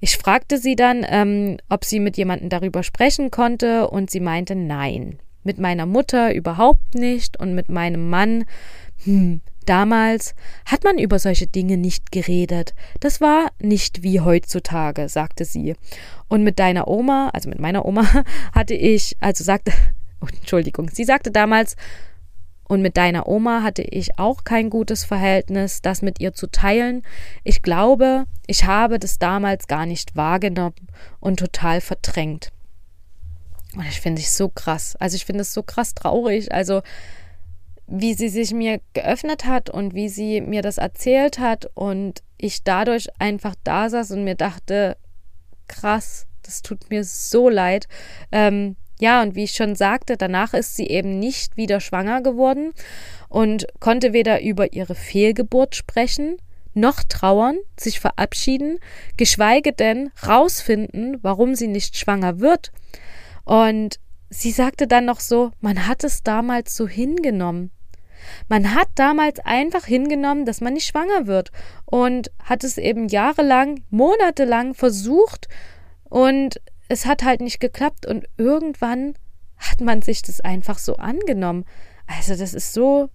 Ich 0.00 0.16
fragte 0.16 0.58
sie 0.58 0.76
dann, 0.76 1.04
ähm, 1.08 1.58
ob 1.68 1.84
sie 1.84 2.00
mit 2.00 2.16
jemandem 2.16 2.48
darüber 2.48 2.82
sprechen 2.82 3.30
konnte, 3.30 3.88
und 3.88 4.10
sie 4.10 4.20
meinte 4.20 4.54
nein. 4.54 5.18
Mit 5.42 5.58
meiner 5.58 5.86
Mutter 5.86 6.34
überhaupt 6.34 6.94
nicht 6.94 7.38
und 7.38 7.54
mit 7.54 7.68
meinem 7.68 8.10
Mann, 8.10 8.44
hm, 9.04 9.40
damals 9.64 10.34
hat 10.64 10.84
man 10.84 10.98
über 10.98 11.18
solche 11.18 11.46
Dinge 11.46 11.76
nicht 11.76 12.10
geredet. 12.12 12.74
Das 13.00 13.20
war 13.20 13.50
nicht 13.60 14.02
wie 14.02 14.20
heutzutage, 14.20 15.08
sagte 15.08 15.44
sie. 15.44 15.74
Und 16.28 16.42
mit 16.42 16.58
deiner 16.58 16.88
Oma, 16.88 17.30
also 17.32 17.48
mit 17.48 17.60
meiner 17.60 17.84
Oma, 17.84 18.06
hatte 18.52 18.74
ich, 18.74 19.16
also 19.20 19.44
sagte, 19.44 19.72
Entschuldigung, 20.20 20.90
sie 20.92 21.04
sagte 21.04 21.30
damals, 21.30 21.76
und 22.68 22.82
mit 22.82 22.96
deiner 22.96 23.28
Oma 23.28 23.62
hatte 23.62 23.82
ich 23.82 24.18
auch 24.18 24.44
kein 24.44 24.70
gutes 24.70 25.04
Verhältnis, 25.04 25.82
das 25.82 26.02
mit 26.02 26.20
ihr 26.20 26.32
zu 26.32 26.48
teilen. 26.48 27.02
Ich 27.44 27.62
glaube, 27.62 28.24
ich 28.46 28.64
habe 28.64 28.98
das 28.98 29.18
damals 29.18 29.68
gar 29.68 29.86
nicht 29.86 30.16
wahrgenommen 30.16 30.88
und 31.20 31.38
total 31.38 31.80
verdrängt. 31.80 32.52
Und 33.76 33.86
ich 33.86 34.00
finde 34.00 34.22
es 34.22 34.36
so 34.36 34.48
krass. 34.48 34.96
Also 34.98 35.16
ich 35.16 35.24
finde 35.24 35.42
es 35.42 35.52
so 35.52 35.62
krass 35.62 35.94
traurig. 35.94 36.52
Also 36.52 36.82
wie 37.86 38.14
sie 38.14 38.28
sich 38.28 38.52
mir 38.52 38.80
geöffnet 38.94 39.44
hat 39.44 39.70
und 39.70 39.94
wie 39.94 40.08
sie 40.08 40.40
mir 40.40 40.62
das 40.62 40.78
erzählt 40.78 41.38
hat 41.38 41.70
und 41.74 42.22
ich 42.36 42.64
dadurch 42.64 43.08
einfach 43.20 43.54
da 43.62 43.88
saß 43.88 44.10
und 44.10 44.24
mir 44.24 44.34
dachte, 44.34 44.96
krass, 45.68 46.26
das 46.42 46.62
tut 46.62 46.90
mir 46.90 47.04
so 47.04 47.48
leid. 47.48 47.86
Ähm, 48.32 48.76
ja, 48.98 49.22
und 49.22 49.34
wie 49.34 49.44
ich 49.44 49.52
schon 49.52 49.76
sagte, 49.76 50.16
danach 50.16 50.54
ist 50.54 50.76
sie 50.76 50.86
eben 50.86 51.18
nicht 51.18 51.56
wieder 51.56 51.80
schwanger 51.80 52.22
geworden 52.22 52.72
und 53.28 53.66
konnte 53.80 54.12
weder 54.12 54.42
über 54.42 54.72
ihre 54.72 54.94
Fehlgeburt 54.94 55.74
sprechen, 55.74 56.36
noch 56.72 57.02
trauern, 57.04 57.58
sich 57.78 58.00
verabschieden, 58.00 58.78
geschweige 59.16 59.72
denn 59.72 60.10
rausfinden, 60.26 61.18
warum 61.22 61.54
sie 61.54 61.68
nicht 61.68 61.96
schwanger 61.96 62.40
wird. 62.40 62.70
Und 63.44 63.98
sie 64.30 64.50
sagte 64.50 64.86
dann 64.86 65.06
noch 65.06 65.20
so, 65.20 65.52
man 65.60 65.86
hat 65.86 66.04
es 66.04 66.22
damals 66.22 66.76
so 66.76 66.86
hingenommen. 66.86 67.70
Man 68.48 68.74
hat 68.74 68.88
damals 68.94 69.40
einfach 69.40 69.84
hingenommen, 69.84 70.46
dass 70.46 70.60
man 70.60 70.74
nicht 70.74 70.86
schwanger 70.86 71.26
wird 71.26 71.50
und 71.84 72.30
hat 72.42 72.64
es 72.64 72.76
eben 72.76 73.08
jahrelang, 73.08 73.84
monatelang 73.90 74.74
versucht 74.74 75.48
und 76.04 76.60
es 76.88 77.06
hat 77.06 77.24
halt 77.24 77.40
nicht 77.40 77.60
geklappt 77.60 78.06
und 78.06 78.26
irgendwann 78.36 79.14
hat 79.56 79.80
man 79.80 80.02
sich 80.02 80.22
das 80.22 80.40
einfach 80.40 80.78
so 80.78 80.96
angenommen. 80.96 81.64
Also 82.06 82.36
das 82.36 82.54
ist 82.54 82.72
so, 82.72 83.08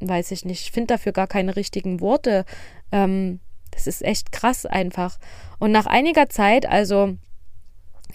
weiß 0.00 0.30
ich 0.30 0.44
nicht, 0.44 0.62
ich 0.62 0.72
finde 0.72 0.94
dafür 0.94 1.12
gar 1.12 1.26
keine 1.26 1.56
richtigen 1.56 2.00
Worte. 2.00 2.44
Ähm, 2.92 3.40
das 3.70 3.86
ist 3.86 4.02
echt 4.02 4.32
krass 4.32 4.66
einfach. 4.66 5.18
Und 5.58 5.72
nach 5.72 5.86
einiger 5.86 6.28
Zeit, 6.28 6.66
also 6.66 7.16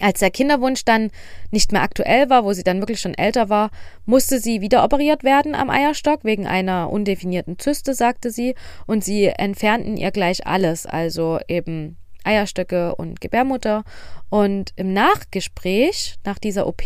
als 0.00 0.20
der 0.20 0.30
Kinderwunsch 0.30 0.84
dann 0.84 1.10
nicht 1.50 1.72
mehr 1.72 1.82
aktuell 1.82 2.30
war, 2.30 2.44
wo 2.44 2.54
sie 2.54 2.64
dann 2.64 2.80
wirklich 2.80 3.00
schon 3.00 3.14
älter 3.14 3.50
war, 3.50 3.70
musste 4.06 4.40
sie 4.40 4.62
wieder 4.62 4.82
operiert 4.82 5.24
werden 5.24 5.54
am 5.54 5.68
Eierstock 5.68 6.24
wegen 6.24 6.46
einer 6.46 6.90
undefinierten 6.90 7.58
Zyste, 7.58 7.92
sagte 7.92 8.30
sie, 8.30 8.54
und 8.86 9.04
sie 9.04 9.26
entfernten 9.26 9.98
ihr 9.98 10.10
gleich 10.10 10.46
alles, 10.46 10.86
also 10.86 11.38
eben 11.48 11.98
Eierstöcke 12.24 12.94
und 12.94 13.20
Gebärmutter. 13.20 13.84
Und 14.28 14.72
im 14.76 14.92
Nachgespräch 14.92 16.16
nach 16.24 16.38
dieser 16.38 16.66
OP 16.66 16.82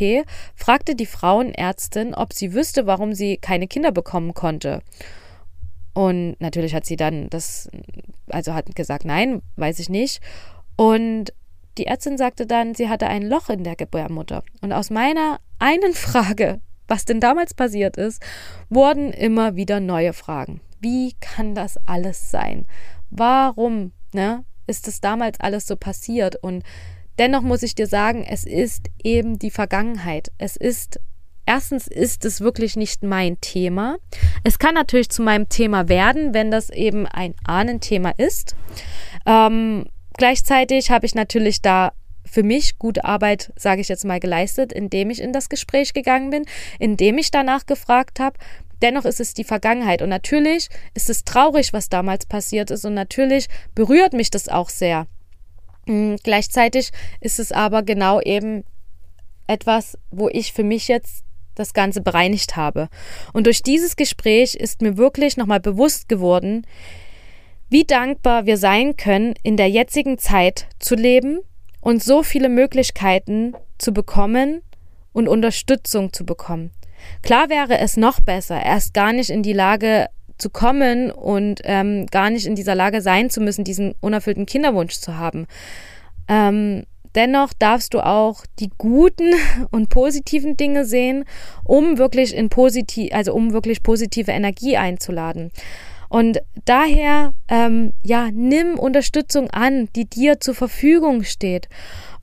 fragte 0.54 0.94
die 0.94 1.06
Frauenärztin, 1.06 2.14
ob 2.14 2.32
sie 2.32 2.54
wüsste, 2.54 2.86
warum 2.86 3.14
sie 3.14 3.36
keine 3.36 3.66
Kinder 3.68 3.92
bekommen 3.92 4.34
konnte. 4.34 4.82
Und 5.92 6.36
natürlich 6.40 6.74
hat 6.74 6.86
sie 6.86 6.96
dann 6.96 7.30
das 7.30 7.68
also 8.30 8.54
hat 8.54 8.74
gesagt, 8.74 9.04
nein, 9.04 9.42
weiß 9.56 9.78
ich 9.78 9.88
nicht. 9.88 10.20
Und 10.76 11.32
die 11.78 11.86
Ärztin 11.86 12.18
sagte 12.18 12.46
dann, 12.46 12.74
sie 12.74 12.88
hatte 12.88 13.06
ein 13.06 13.22
Loch 13.22 13.48
in 13.48 13.64
der 13.64 13.76
Gebärmutter. 13.76 14.42
Und 14.60 14.72
aus 14.72 14.90
meiner 14.90 15.38
einen 15.58 15.92
Frage, 15.94 16.60
was 16.86 17.04
denn 17.04 17.20
damals 17.20 17.54
passiert 17.54 17.96
ist, 17.96 18.22
wurden 18.68 19.12
immer 19.12 19.56
wieder 19.56 19.80
neue 19.80 20.12
Fragen. 20.12 20.60
Wie 20.80 21.14
kann 21.20 21.54
das 21.54 21.78
alles 21.86 22.30
sein? 22.30 22.66
Warum 23.10 23.92
ne, 24.12 24.44
ist 24.66 24.88
es 24.88 25.00
damals 25.00 25.40
alles 25.40 25.66
so 25.66 25.76
passiert? 25.76 26.36
Und 26.36 26.64
dennoch 27.18 27.42
muss 27.42 27.62
ich 27.62 27.74
dir 27.74 27.86
sagen, 27.86 28.24
es 28.28 28.44
ist 28.44 28.88
eben 29.02 29.38
die 29.38 29.50
Vergangenheit. 29.50 30.30
Es 30.38 30.56
ist 30.56 31.00
Erstens 31.46 31.86
ist 31.86 32.24
es 32.24 32.40
wirklich 32.40 32.74
nicht 32.74 33.02
mein 33.02 33.38
Thema. 33.40 33.98
Es 34.44 34.58
kann 34.58 34.74
natürlich 34.74 35.10
zu 35.10 35.22
meinem 35.22 35.48
Thema 35.48 35.88
werden, 35.88 36.32
wenn 36.32 36.50
das 36.50 36.70
eben 36.70 37.06
ein 37.06 37.34
Ahnenthema 37.44 38.12
ist. 38.16 38.56
Ähm, 39.26 39.84
gleichzeitig 40.16 40.90
habe 40.90 41.04
ich 41.04 41.14
natürlich 41.14 41.60
da 41.60 41.92
für 42.24 42.42
mich 42.42 42.78
gute 42.78 43.04
Arbeit, 43.04 43.52
sage 43.56 43.82
ich 43.82 43.88
jetzt 43.88 44.04
mal, 44.04 44.20
geleistet, 44.20 44.72
indem 44.72 45.10
ich 45.10 45.20
in 45.20 45.32
das 45.32 45.50
Gespräch 45.50 45.92
gegangen 45.92 46.30
bin, 46.30 46.46
indem 46.78 47.18
ich 47.18 47.30
danach 47.30 47.66
gefragt 47.66 48.20
habe. 48.20 48.38
Dennoch 48.82 49.04
ist 49.04 49.20
es 49.20 49.34
die 49.34 49.44
Vergangenheit 49.44 50.02
und 50.02 50.08
natürlich 50.08 50.68
ist 50.94 51.10
es 51.10 51.24
traurig, 51.24 51.72
was 51.72 51.88
damals 51.88 52.26
passiert 52.26 52.70
ist 52.70 52.84
und 52.84 52.94
natürlich 52.94 53.46
berührt 53.74 54.12
mich 54.12 54.30
das 54.30 54.48
auch 54.48 54.68
sehr. 54.68 55.06
Hm, 55.86 56.16
gleichzeitig 56.22 56.90
ist 57.20 57.38
es 57.38 57.52
aber 57.52 57.82
genau 57.82 58.20
eben 58.20 58.64
etwas, 59.46 59.98
wo 60.10 60.28
ich 60.28 60.52
für 60.52 60.64
mich 60.64 60.88
jetzt 60.88 61.24
das 61.54 61.72
Ganze 61.72 62.00
bereinigt 62.00 62.56
habe. 62.56 62.88
Und 63.32 63.46
durch 63.46 63.62
dieses 63.62 63.96
Gespräch 63.96 64.54
ist 64.54 64.82
mir 64.82 64.96
wirklich 64.96 65.36
nochmal 65.36 65.60
bewusst 65.60 66.08
geworden, 66.08 66.66
wie 67.70 67.84
dankbar 67.84 68.46
wir 68.46 68.56
sein 68.56 68.96
können, 68.96 69.34
in 69.42 69.56
der 69.56 69.68
jetzigen 69.68 70.18
Zeit 70.18 70.66
zu 70.78 70.94
leben 70.94 71.40
und 71.80 72.02
so 72.02 72.22
viele 72.22 72.48
Möglichkeiten 72.48 73.54
zu 73.78 73.92
bekommen 73.92 74.62
und 75.12 75.28
Unterstützung 75.28 76.12
zu 76.12 76.24
bekommen. 76.24 76.70
Klar 77.22 77.48
wäre 77.48 77.78
es 77.78 77.96
noch 77.96 78.20
besser, 78.20 78.62
erst 78.62 78.94
gar 78.94 79.12
nicht 79.12 79.30
in 79.30 79.42
die 79.42 79.52
Lage 79.52 80.08
zu 80.38 80.50
kommen 80.50 81.10
und 81.10 81.60
ähm, 81.64 82.06
gar 82.06 82.30
nicht 82.30 82.46
in 82.46 82.54
dieser 82.54 82.74
Lage 82.74 83.00
sein 83.00 83.30
zu 83.30 83.40
müssen, 83.40 83.64
diesen 83.64 83.94
unerfüllten 84.00 84.46
Kinderwunsch 84.46 84.94
zu 84.94 85.16
haben. 85.16 85.46
Ähm, 86.28 86.84
dennoch 87.14 87.52
darfst 87.52 87.94
du 87.94 88.00
auch 88.00 88.44
die 88.58 88.70
guten 88.76 89.32
und 89.70 89.88
positiven 89.88 90.56
Dinge 90.56 90.84
sehen, 90.84 91.24
um 91.64 91.98
wirklich 91.98 92.34
in 92.34 92.48
positiv, 92.48 93.12
also 93.14 93.32
um 93.34 93.52
wirklich 93.52 93.82
positive 93.82 94.32
Energie 94.32 94.76
einzuladen. 94.76 95.50
Und 96.08 96.40
daher, 96.64 97.32
ähm, 97.48 97.92
ja, 98.04 98.28
nimm 98.32 98.78
Unterstützung 98.78 99.50
an, 99.50 99.88
die 99.96 100.04
dir 100.04 100.38
zur 100.38 100.54
Verfügung 100.54 101.24
steht 101.24 101.68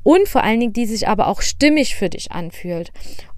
und 0.04 0.28
vor 0.28 0.44
allen 0.44 0.60
Dingen, 0.60 0.74
die 0.74 0.86
sich 0.86 1.08
aber 1.08 1.28
auch 1.28 1.42
stimmig 1.42 1.96
für 1.96 2.10
dich 2.10 2.32
anfühlt. 2.32 2.92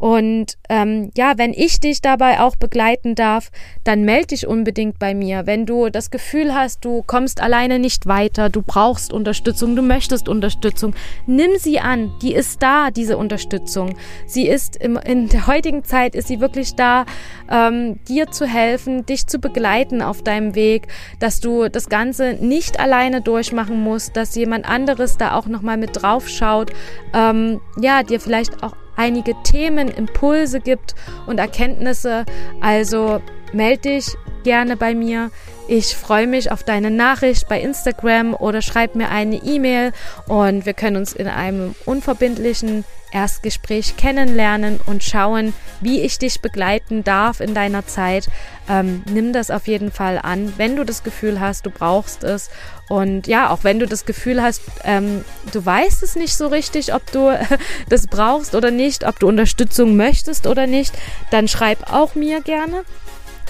Und 0.03 0.57
ähm, 0.67 1.11
ja, 1.15 1.37
wenn 1.37 1.53
ich 1.53 1.79
dich 1.79 2.01
dabei 2.01 2.41
auch 2.41 2.57
begleiten 2.57 3.15
darf, 3.15 3.51
dann 3.85 4.01
melde 4.01 4.27
dich 4.27 4.45
unbedingt 4.45 4.99
bei 4.99 5.15
mir. 5.15 5.43
Wenn 5.45 5.65
du 5.65 5.87
das 5.87 6.11
Gefühl 6.11 6.53
hast, 6.53 6.83
du 6.83 7.03
kommst 7.07 7.39
alleine 7.39 7.79
nicht 7.79 8.05
weiter, 8.05 8.49
du 8.49 8.61
brauchst 8.61 9.13
Unterstützung, 9.13 9.77
du 9.77 9.81
möchtest 9.81 10.27
Unterstützung, 10.27 10.93
nimm 11.25 11.51
sie 11.57 11.79
an. 11.79 12.11
Die 12.21 12.33
ist 12.33 12.61
da, 12.61 12.91
diese 12.91 13.15
Unterstützung. 13.15 13.95
Sie 14.27 14.45
ist 14.45 14.75
im, 14.75 14.97
in 14.97 15.29
der 15.29 15.47
heutigen 15.47 15.85
Zeit 15.85 16.15
ist 16.15 16.27
sie 16.27 16.41
wirklich 16.41 16.75
da, 16.75 17.05
ähm, 17.49 17.97
dir 18.09 18.29
zu 18.29 18.45
helfen, 18.45 19.05
dich 19.05 19.27
zu 19.27 19.39
begleiten 19.39 20.01
auf 20.01 20.21
deinem 20.21 20.53
Weg, 20.53 20.89
dass 21.21 21.39
du 21.39 21.69
das 21.69 21.87
Ganze 21.87 22.33
nicht 22.41 22.77
alleine 22.77 23.21
durchmachen 23.21 23.81
musst, 23.81 24.17
dass 24.17 24.35
jemand 24.35 24.67
anderes 24.67 25.15
da 25.15 25.35
auch 25.35 25.45
nochmal 25.45 25.77
mit 25.77 26.01
drauf 26.01 26.27
schaut 26.27 26.73
ähm, 27.13 27.61
ja, 27.79 28.03
dir 28.03 28.19
vielleicht 28.19 28.63
auch 28.63 28.75
einige 28.95 29.35
Themen, 29.43 29.87
Impulse 29.87 30.59
gibt 30.59 30.95
und 31.25 31.39
Erkenntnisse. 31.39 32.25
Also 32.61 33.21
melde 33.53 33.89
dich 33.89 34.15
gerne 34.43 34.77
bei 34.77 34.93
mir. 34.93 35.31
Ich 35.67 35.95
freue 35.95 36.27
mich 36.27 36.51
auf 36.51 36.63
deine 36.63 36.91
Nachricht 36.91 37.47
bei 37.47 37.61
Instagram 37.61 38.33
oder 38.33 38.61
schreib 38.61 38.95
mir 38.95 39.09
eine 39.09 39.37
E-Mail 39.37 39.93
und 40.27 40.65
wir 40.65 40.73
können 40.73 40.97
uns 40.97 41.13
in 41.13 41.27
einem 41.27 41.73
unverbindlichen 41.85 42.83
Erstgespräch 43.13 43.95
kennenlernen 43.95 44.79
und 44.87 45.03
schauen, 45.03 45.53
wie 45.81 46.01
ich 46.01 46.17
dich 46.17 46.41
begleiten 46.41 47.03
darf 47.03 47.39
in 47.39 47.53
deiner 47.53 47.85
Zeit. 47.85 48.27
Ähm, 48.67 49.03
nimm 49.09 49.33
das 49.33 49.51
auf 49.51 49.67
jeden 49.67 49.91
Fall 49.91 50.19
an, 50.21 50.53
wenn 50.57 50.75
du 50.75 50.83
das 50.83 51.03
Gefühl 51.03 51.39
hast, 51.39 51.65
du 51.65 51.69
brauchst 51.69 52.23
es. 52.23 52.49
Und 52.89 53.27
ja, 53.27 53.49
auch 53.49 53.63
wenn 53.63 53.79
du 53.79 53.85
das 53.85 54.05
Gefühl 54.05 54.41
hast, 54.41 54.63
ähm, 54.83 55.23
du 55.51 55.63
weißt 55.63 56.03
es 56.03 56.15
nicht 56.15 56.35
so 56.35 56.47
richtig, 56.47 56.93
ob 56.93 57.09
du 57.11 57.31
das 57.89 58.07
brauchst 58.07 58.55
oder 58.55 58.71
nicht, 58.71 59.05
ob 59.07 59.19
du 59.19 59.27
Unterstützung 59.27 59.95
möchtest 59.95 60.47
oder 60.47 60.67
nicht, 60.67 60.93
dann 61.29 61.47
schreib 61.47 61.93
auch 61.93 62.15
mir 62.15 62.41
gerne 62.41 62.83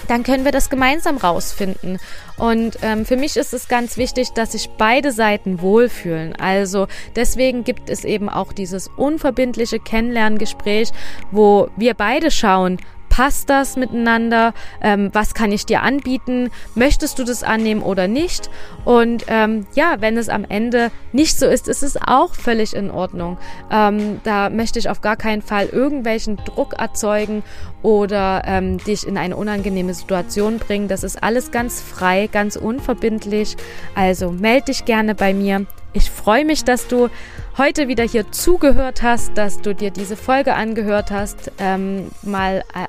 dann 0.08 0.22
können 0.22 0.44
wir 0.44 0.52
das 0.52 0.70
gemeinsam 0.70 1.16
rausfinden. 1.16 1.98
Und 2.36 2.78
ähm, 2.82 3.04
für 3.04 3.16
mich 3.16 3.36
ist 3.36 3.54
es 3.54 3.68
ganz 3.68 3.96
wichtig, 3.96 4.30
dass 4.30 4.52
sich 4.52 4.70
beide 4.70 5.12
Seiten 5.12 5.60
wohlfühlen. 5.60 6.34
Also 6.36 6.88
deswegen 7.16 7.64
gibt 7.64 7.90
es 7.90 8.04
eben 8.04 8.28
auch 8.28 8.52
dieses 8.52 8.88
unverbindliche 8.96 9.78
Kennenlerngespräch, 9.78 10.90
wo 11.30 11.68
wir 11.76 11.94
beide 11.94 12.30
schauen, 12.30 12.78
Passt 13.14 13.48
das 13.48 13.76
miteinander? 13.76 14.54
Ähm, 14.80 15.10
was 15.12 15.34
kann 15.34 15.52
ich 15.52 15.64
dir 15.64 15.82
anbieten? 15.82 16.50
Möchtest 16.74 17.16
du 17.20 17.22
das 17.22 17.44
annehmen 17.44 17.80
oder 17.80 18.08
nicht? 18.08 18.50
Und 18.84 19.26
ähm, 19.28 19.68
ja, 19.76 19.98
wenn 20.00 20.16
es 20.16 20.28
am 20.28 20.44
Ende 20.44 20.90
nicht 21.12 21.38
so 21.38 21.46
ist, 21.46 21.68
ist 21.68 21.84
es 21.84 21.96
auch 21.96 22.34
völlig 22.34 22.74
in 22.74 22.90
Ordnung. 22.90 23.38
Ähm, 23.70 24.20
da 24.24 24.50
möchte 24.50 24.80
ich 24.80 24.88
auf 24.88 25.00
gar 25.00 25.14
keinen 25.14 25.42
Fall 25.42 25.66
irgendwelchen 25.66 26.38
Druck 26.38 26.72
erzeugen 26.72 27.44
oder 27.82 28.42
ähm, 28.46 28.78
dich 28.78 29.06
in 29.06 29.16
eine 29.16 29.36
unangenehme 29.36 29.94
Situation 29.94 30.58
bringen. 30.58 30.88
Das 30.88 31.04
ist 31.04 31.22
alles 31.22 31.52
ganz 31.52 31.80
frei, 31.80 32.26
ganz 32.26 32.56
unverbindlich. 32.56 33.56
Also 33.94 34.32
melde 34.32 34.72
dich 34.72 34.86
gerne 34.86 35.14
bei 35.14 35.34
mir. 35.34 35.66
Ich 35.92 36.10
freue 36.10 36.44
mich, 36.44 36.64
dass 36.64 36.88
du 36.88 37.10
heute 37.56 37.86
wieder 37.86 38.02
hier 38.02 38.32
zugehört 38.32 39.02
hast, 39.02 39.38
dass 39.38 39.60
du 39.60 39.72
dir 39.72 39.92
diese 39.92 40.16
Folge 40.16 40.54
angehört 40.54 41.12
hast, 41.12 41.52
ähm, 41.60 42.10
mal 42.24 42.64
äh, 42.74 42.88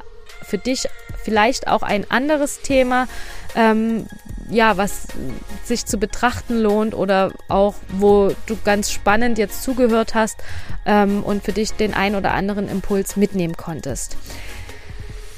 für 0.55 0.57
dich 0.57 0.87
vielleicht 1.23 1.67
auch 1.67 1.81
ein 1.81 2.09
anderes 2.09 2.61
Thema, 2.61 3.07
ähm, 3.55 4.05
ja, 4.49 4.77
was 4.77 5.07
sich 5.65 5.85
zu 5.85 5.97
betrachten 5.97 6.57
lohnt 6.59 6.93
oder 6.93 7.31
auch, 7.49 7.75
wo 7.89 8.31
du 8.45 8.57
ganz 8.63 8.91
spannend 8.91 9.37
jetzt 9.37 9.63
zugehört 9.63 10.15
hast 10.15 10.37
ähm, 10.85 11.23
und 11.23 11.43
für 11.43 11.51
dich 11.51 11.73
den 11.73 11.93
ein 11.93 12.15
oder 12.15 12.33
anderen 12.33 12.69
Impuls 12.69 13.17
mitnehmen 13.17 13.57
konntest. 13.57 14.17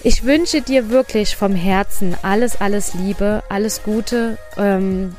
Ich 0.03 0.23
wünsche 0.23 0.61
dir 0.61 0.89
wirklich 0.89 1.35
vom 1.35 1.55
Herzen 1.55 2.15
alles, 2.21 2.61
alles 2.61 2.93
Liebe, 2.93 3.43
alles 3.49 3.81
Gute. 3.81 4.37
Ähm, 4.55 5.15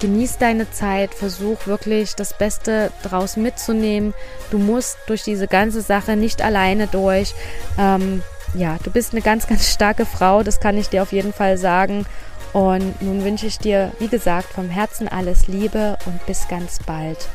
genieß 0.00 0.38
deine 0.38 0.70
Zeit, 0.72 1.14
versuch 1.14 1.66
wirklich 1.66 2.14
das 2.16 2.36
Beste 2.36 2.90
draus 3.02 3.36
mitzunehmen. 3.36 4.12
Du 4.50 4.58
musst 4.58 4.98
durch 5.06 5.22
diese 5.22 5.46
ganze 5.46 5.82
Sache 5.82 6.16
nicht 6.16 6.42
alleine 6.42 6.88
durch. 6.88 7.34
Ähm, 7.78 8.22
ja, 8.54 8.78
du 8.82 8.90
bist 8.90 9.12
eine 9.12 9.22
ganz, 9.22 9.46
ganz 9.46 9.70
starke 9.70 10.06
Frau, 10.06 10.42
das 10.42 10.60
kann 10.60 10.76
ich 10.78 10.88
dir 10.88 11.02
auf 11.02 11.12
jeden 11.12 11.32
Fall 11.32 11.58
sagen. 11.58 12.06
Und 12.52 13.02
nun 13.02 13.22
wünsche 13.24 13.46
ich 13.46 13.58
dir, 13.58 13.92
wie 13.98 14.08
gesagt, 14.08 14.48
vom 14.52 14.70
Herzen 14.70 15.08
alles 15.08 15.46
Liebe 15.46 15.98
und 16.06 16.24
bis 16.26 16.48
ganz 16.48 16.78
bald. 16.86 17.28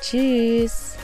Tschüss. 0.00 0.96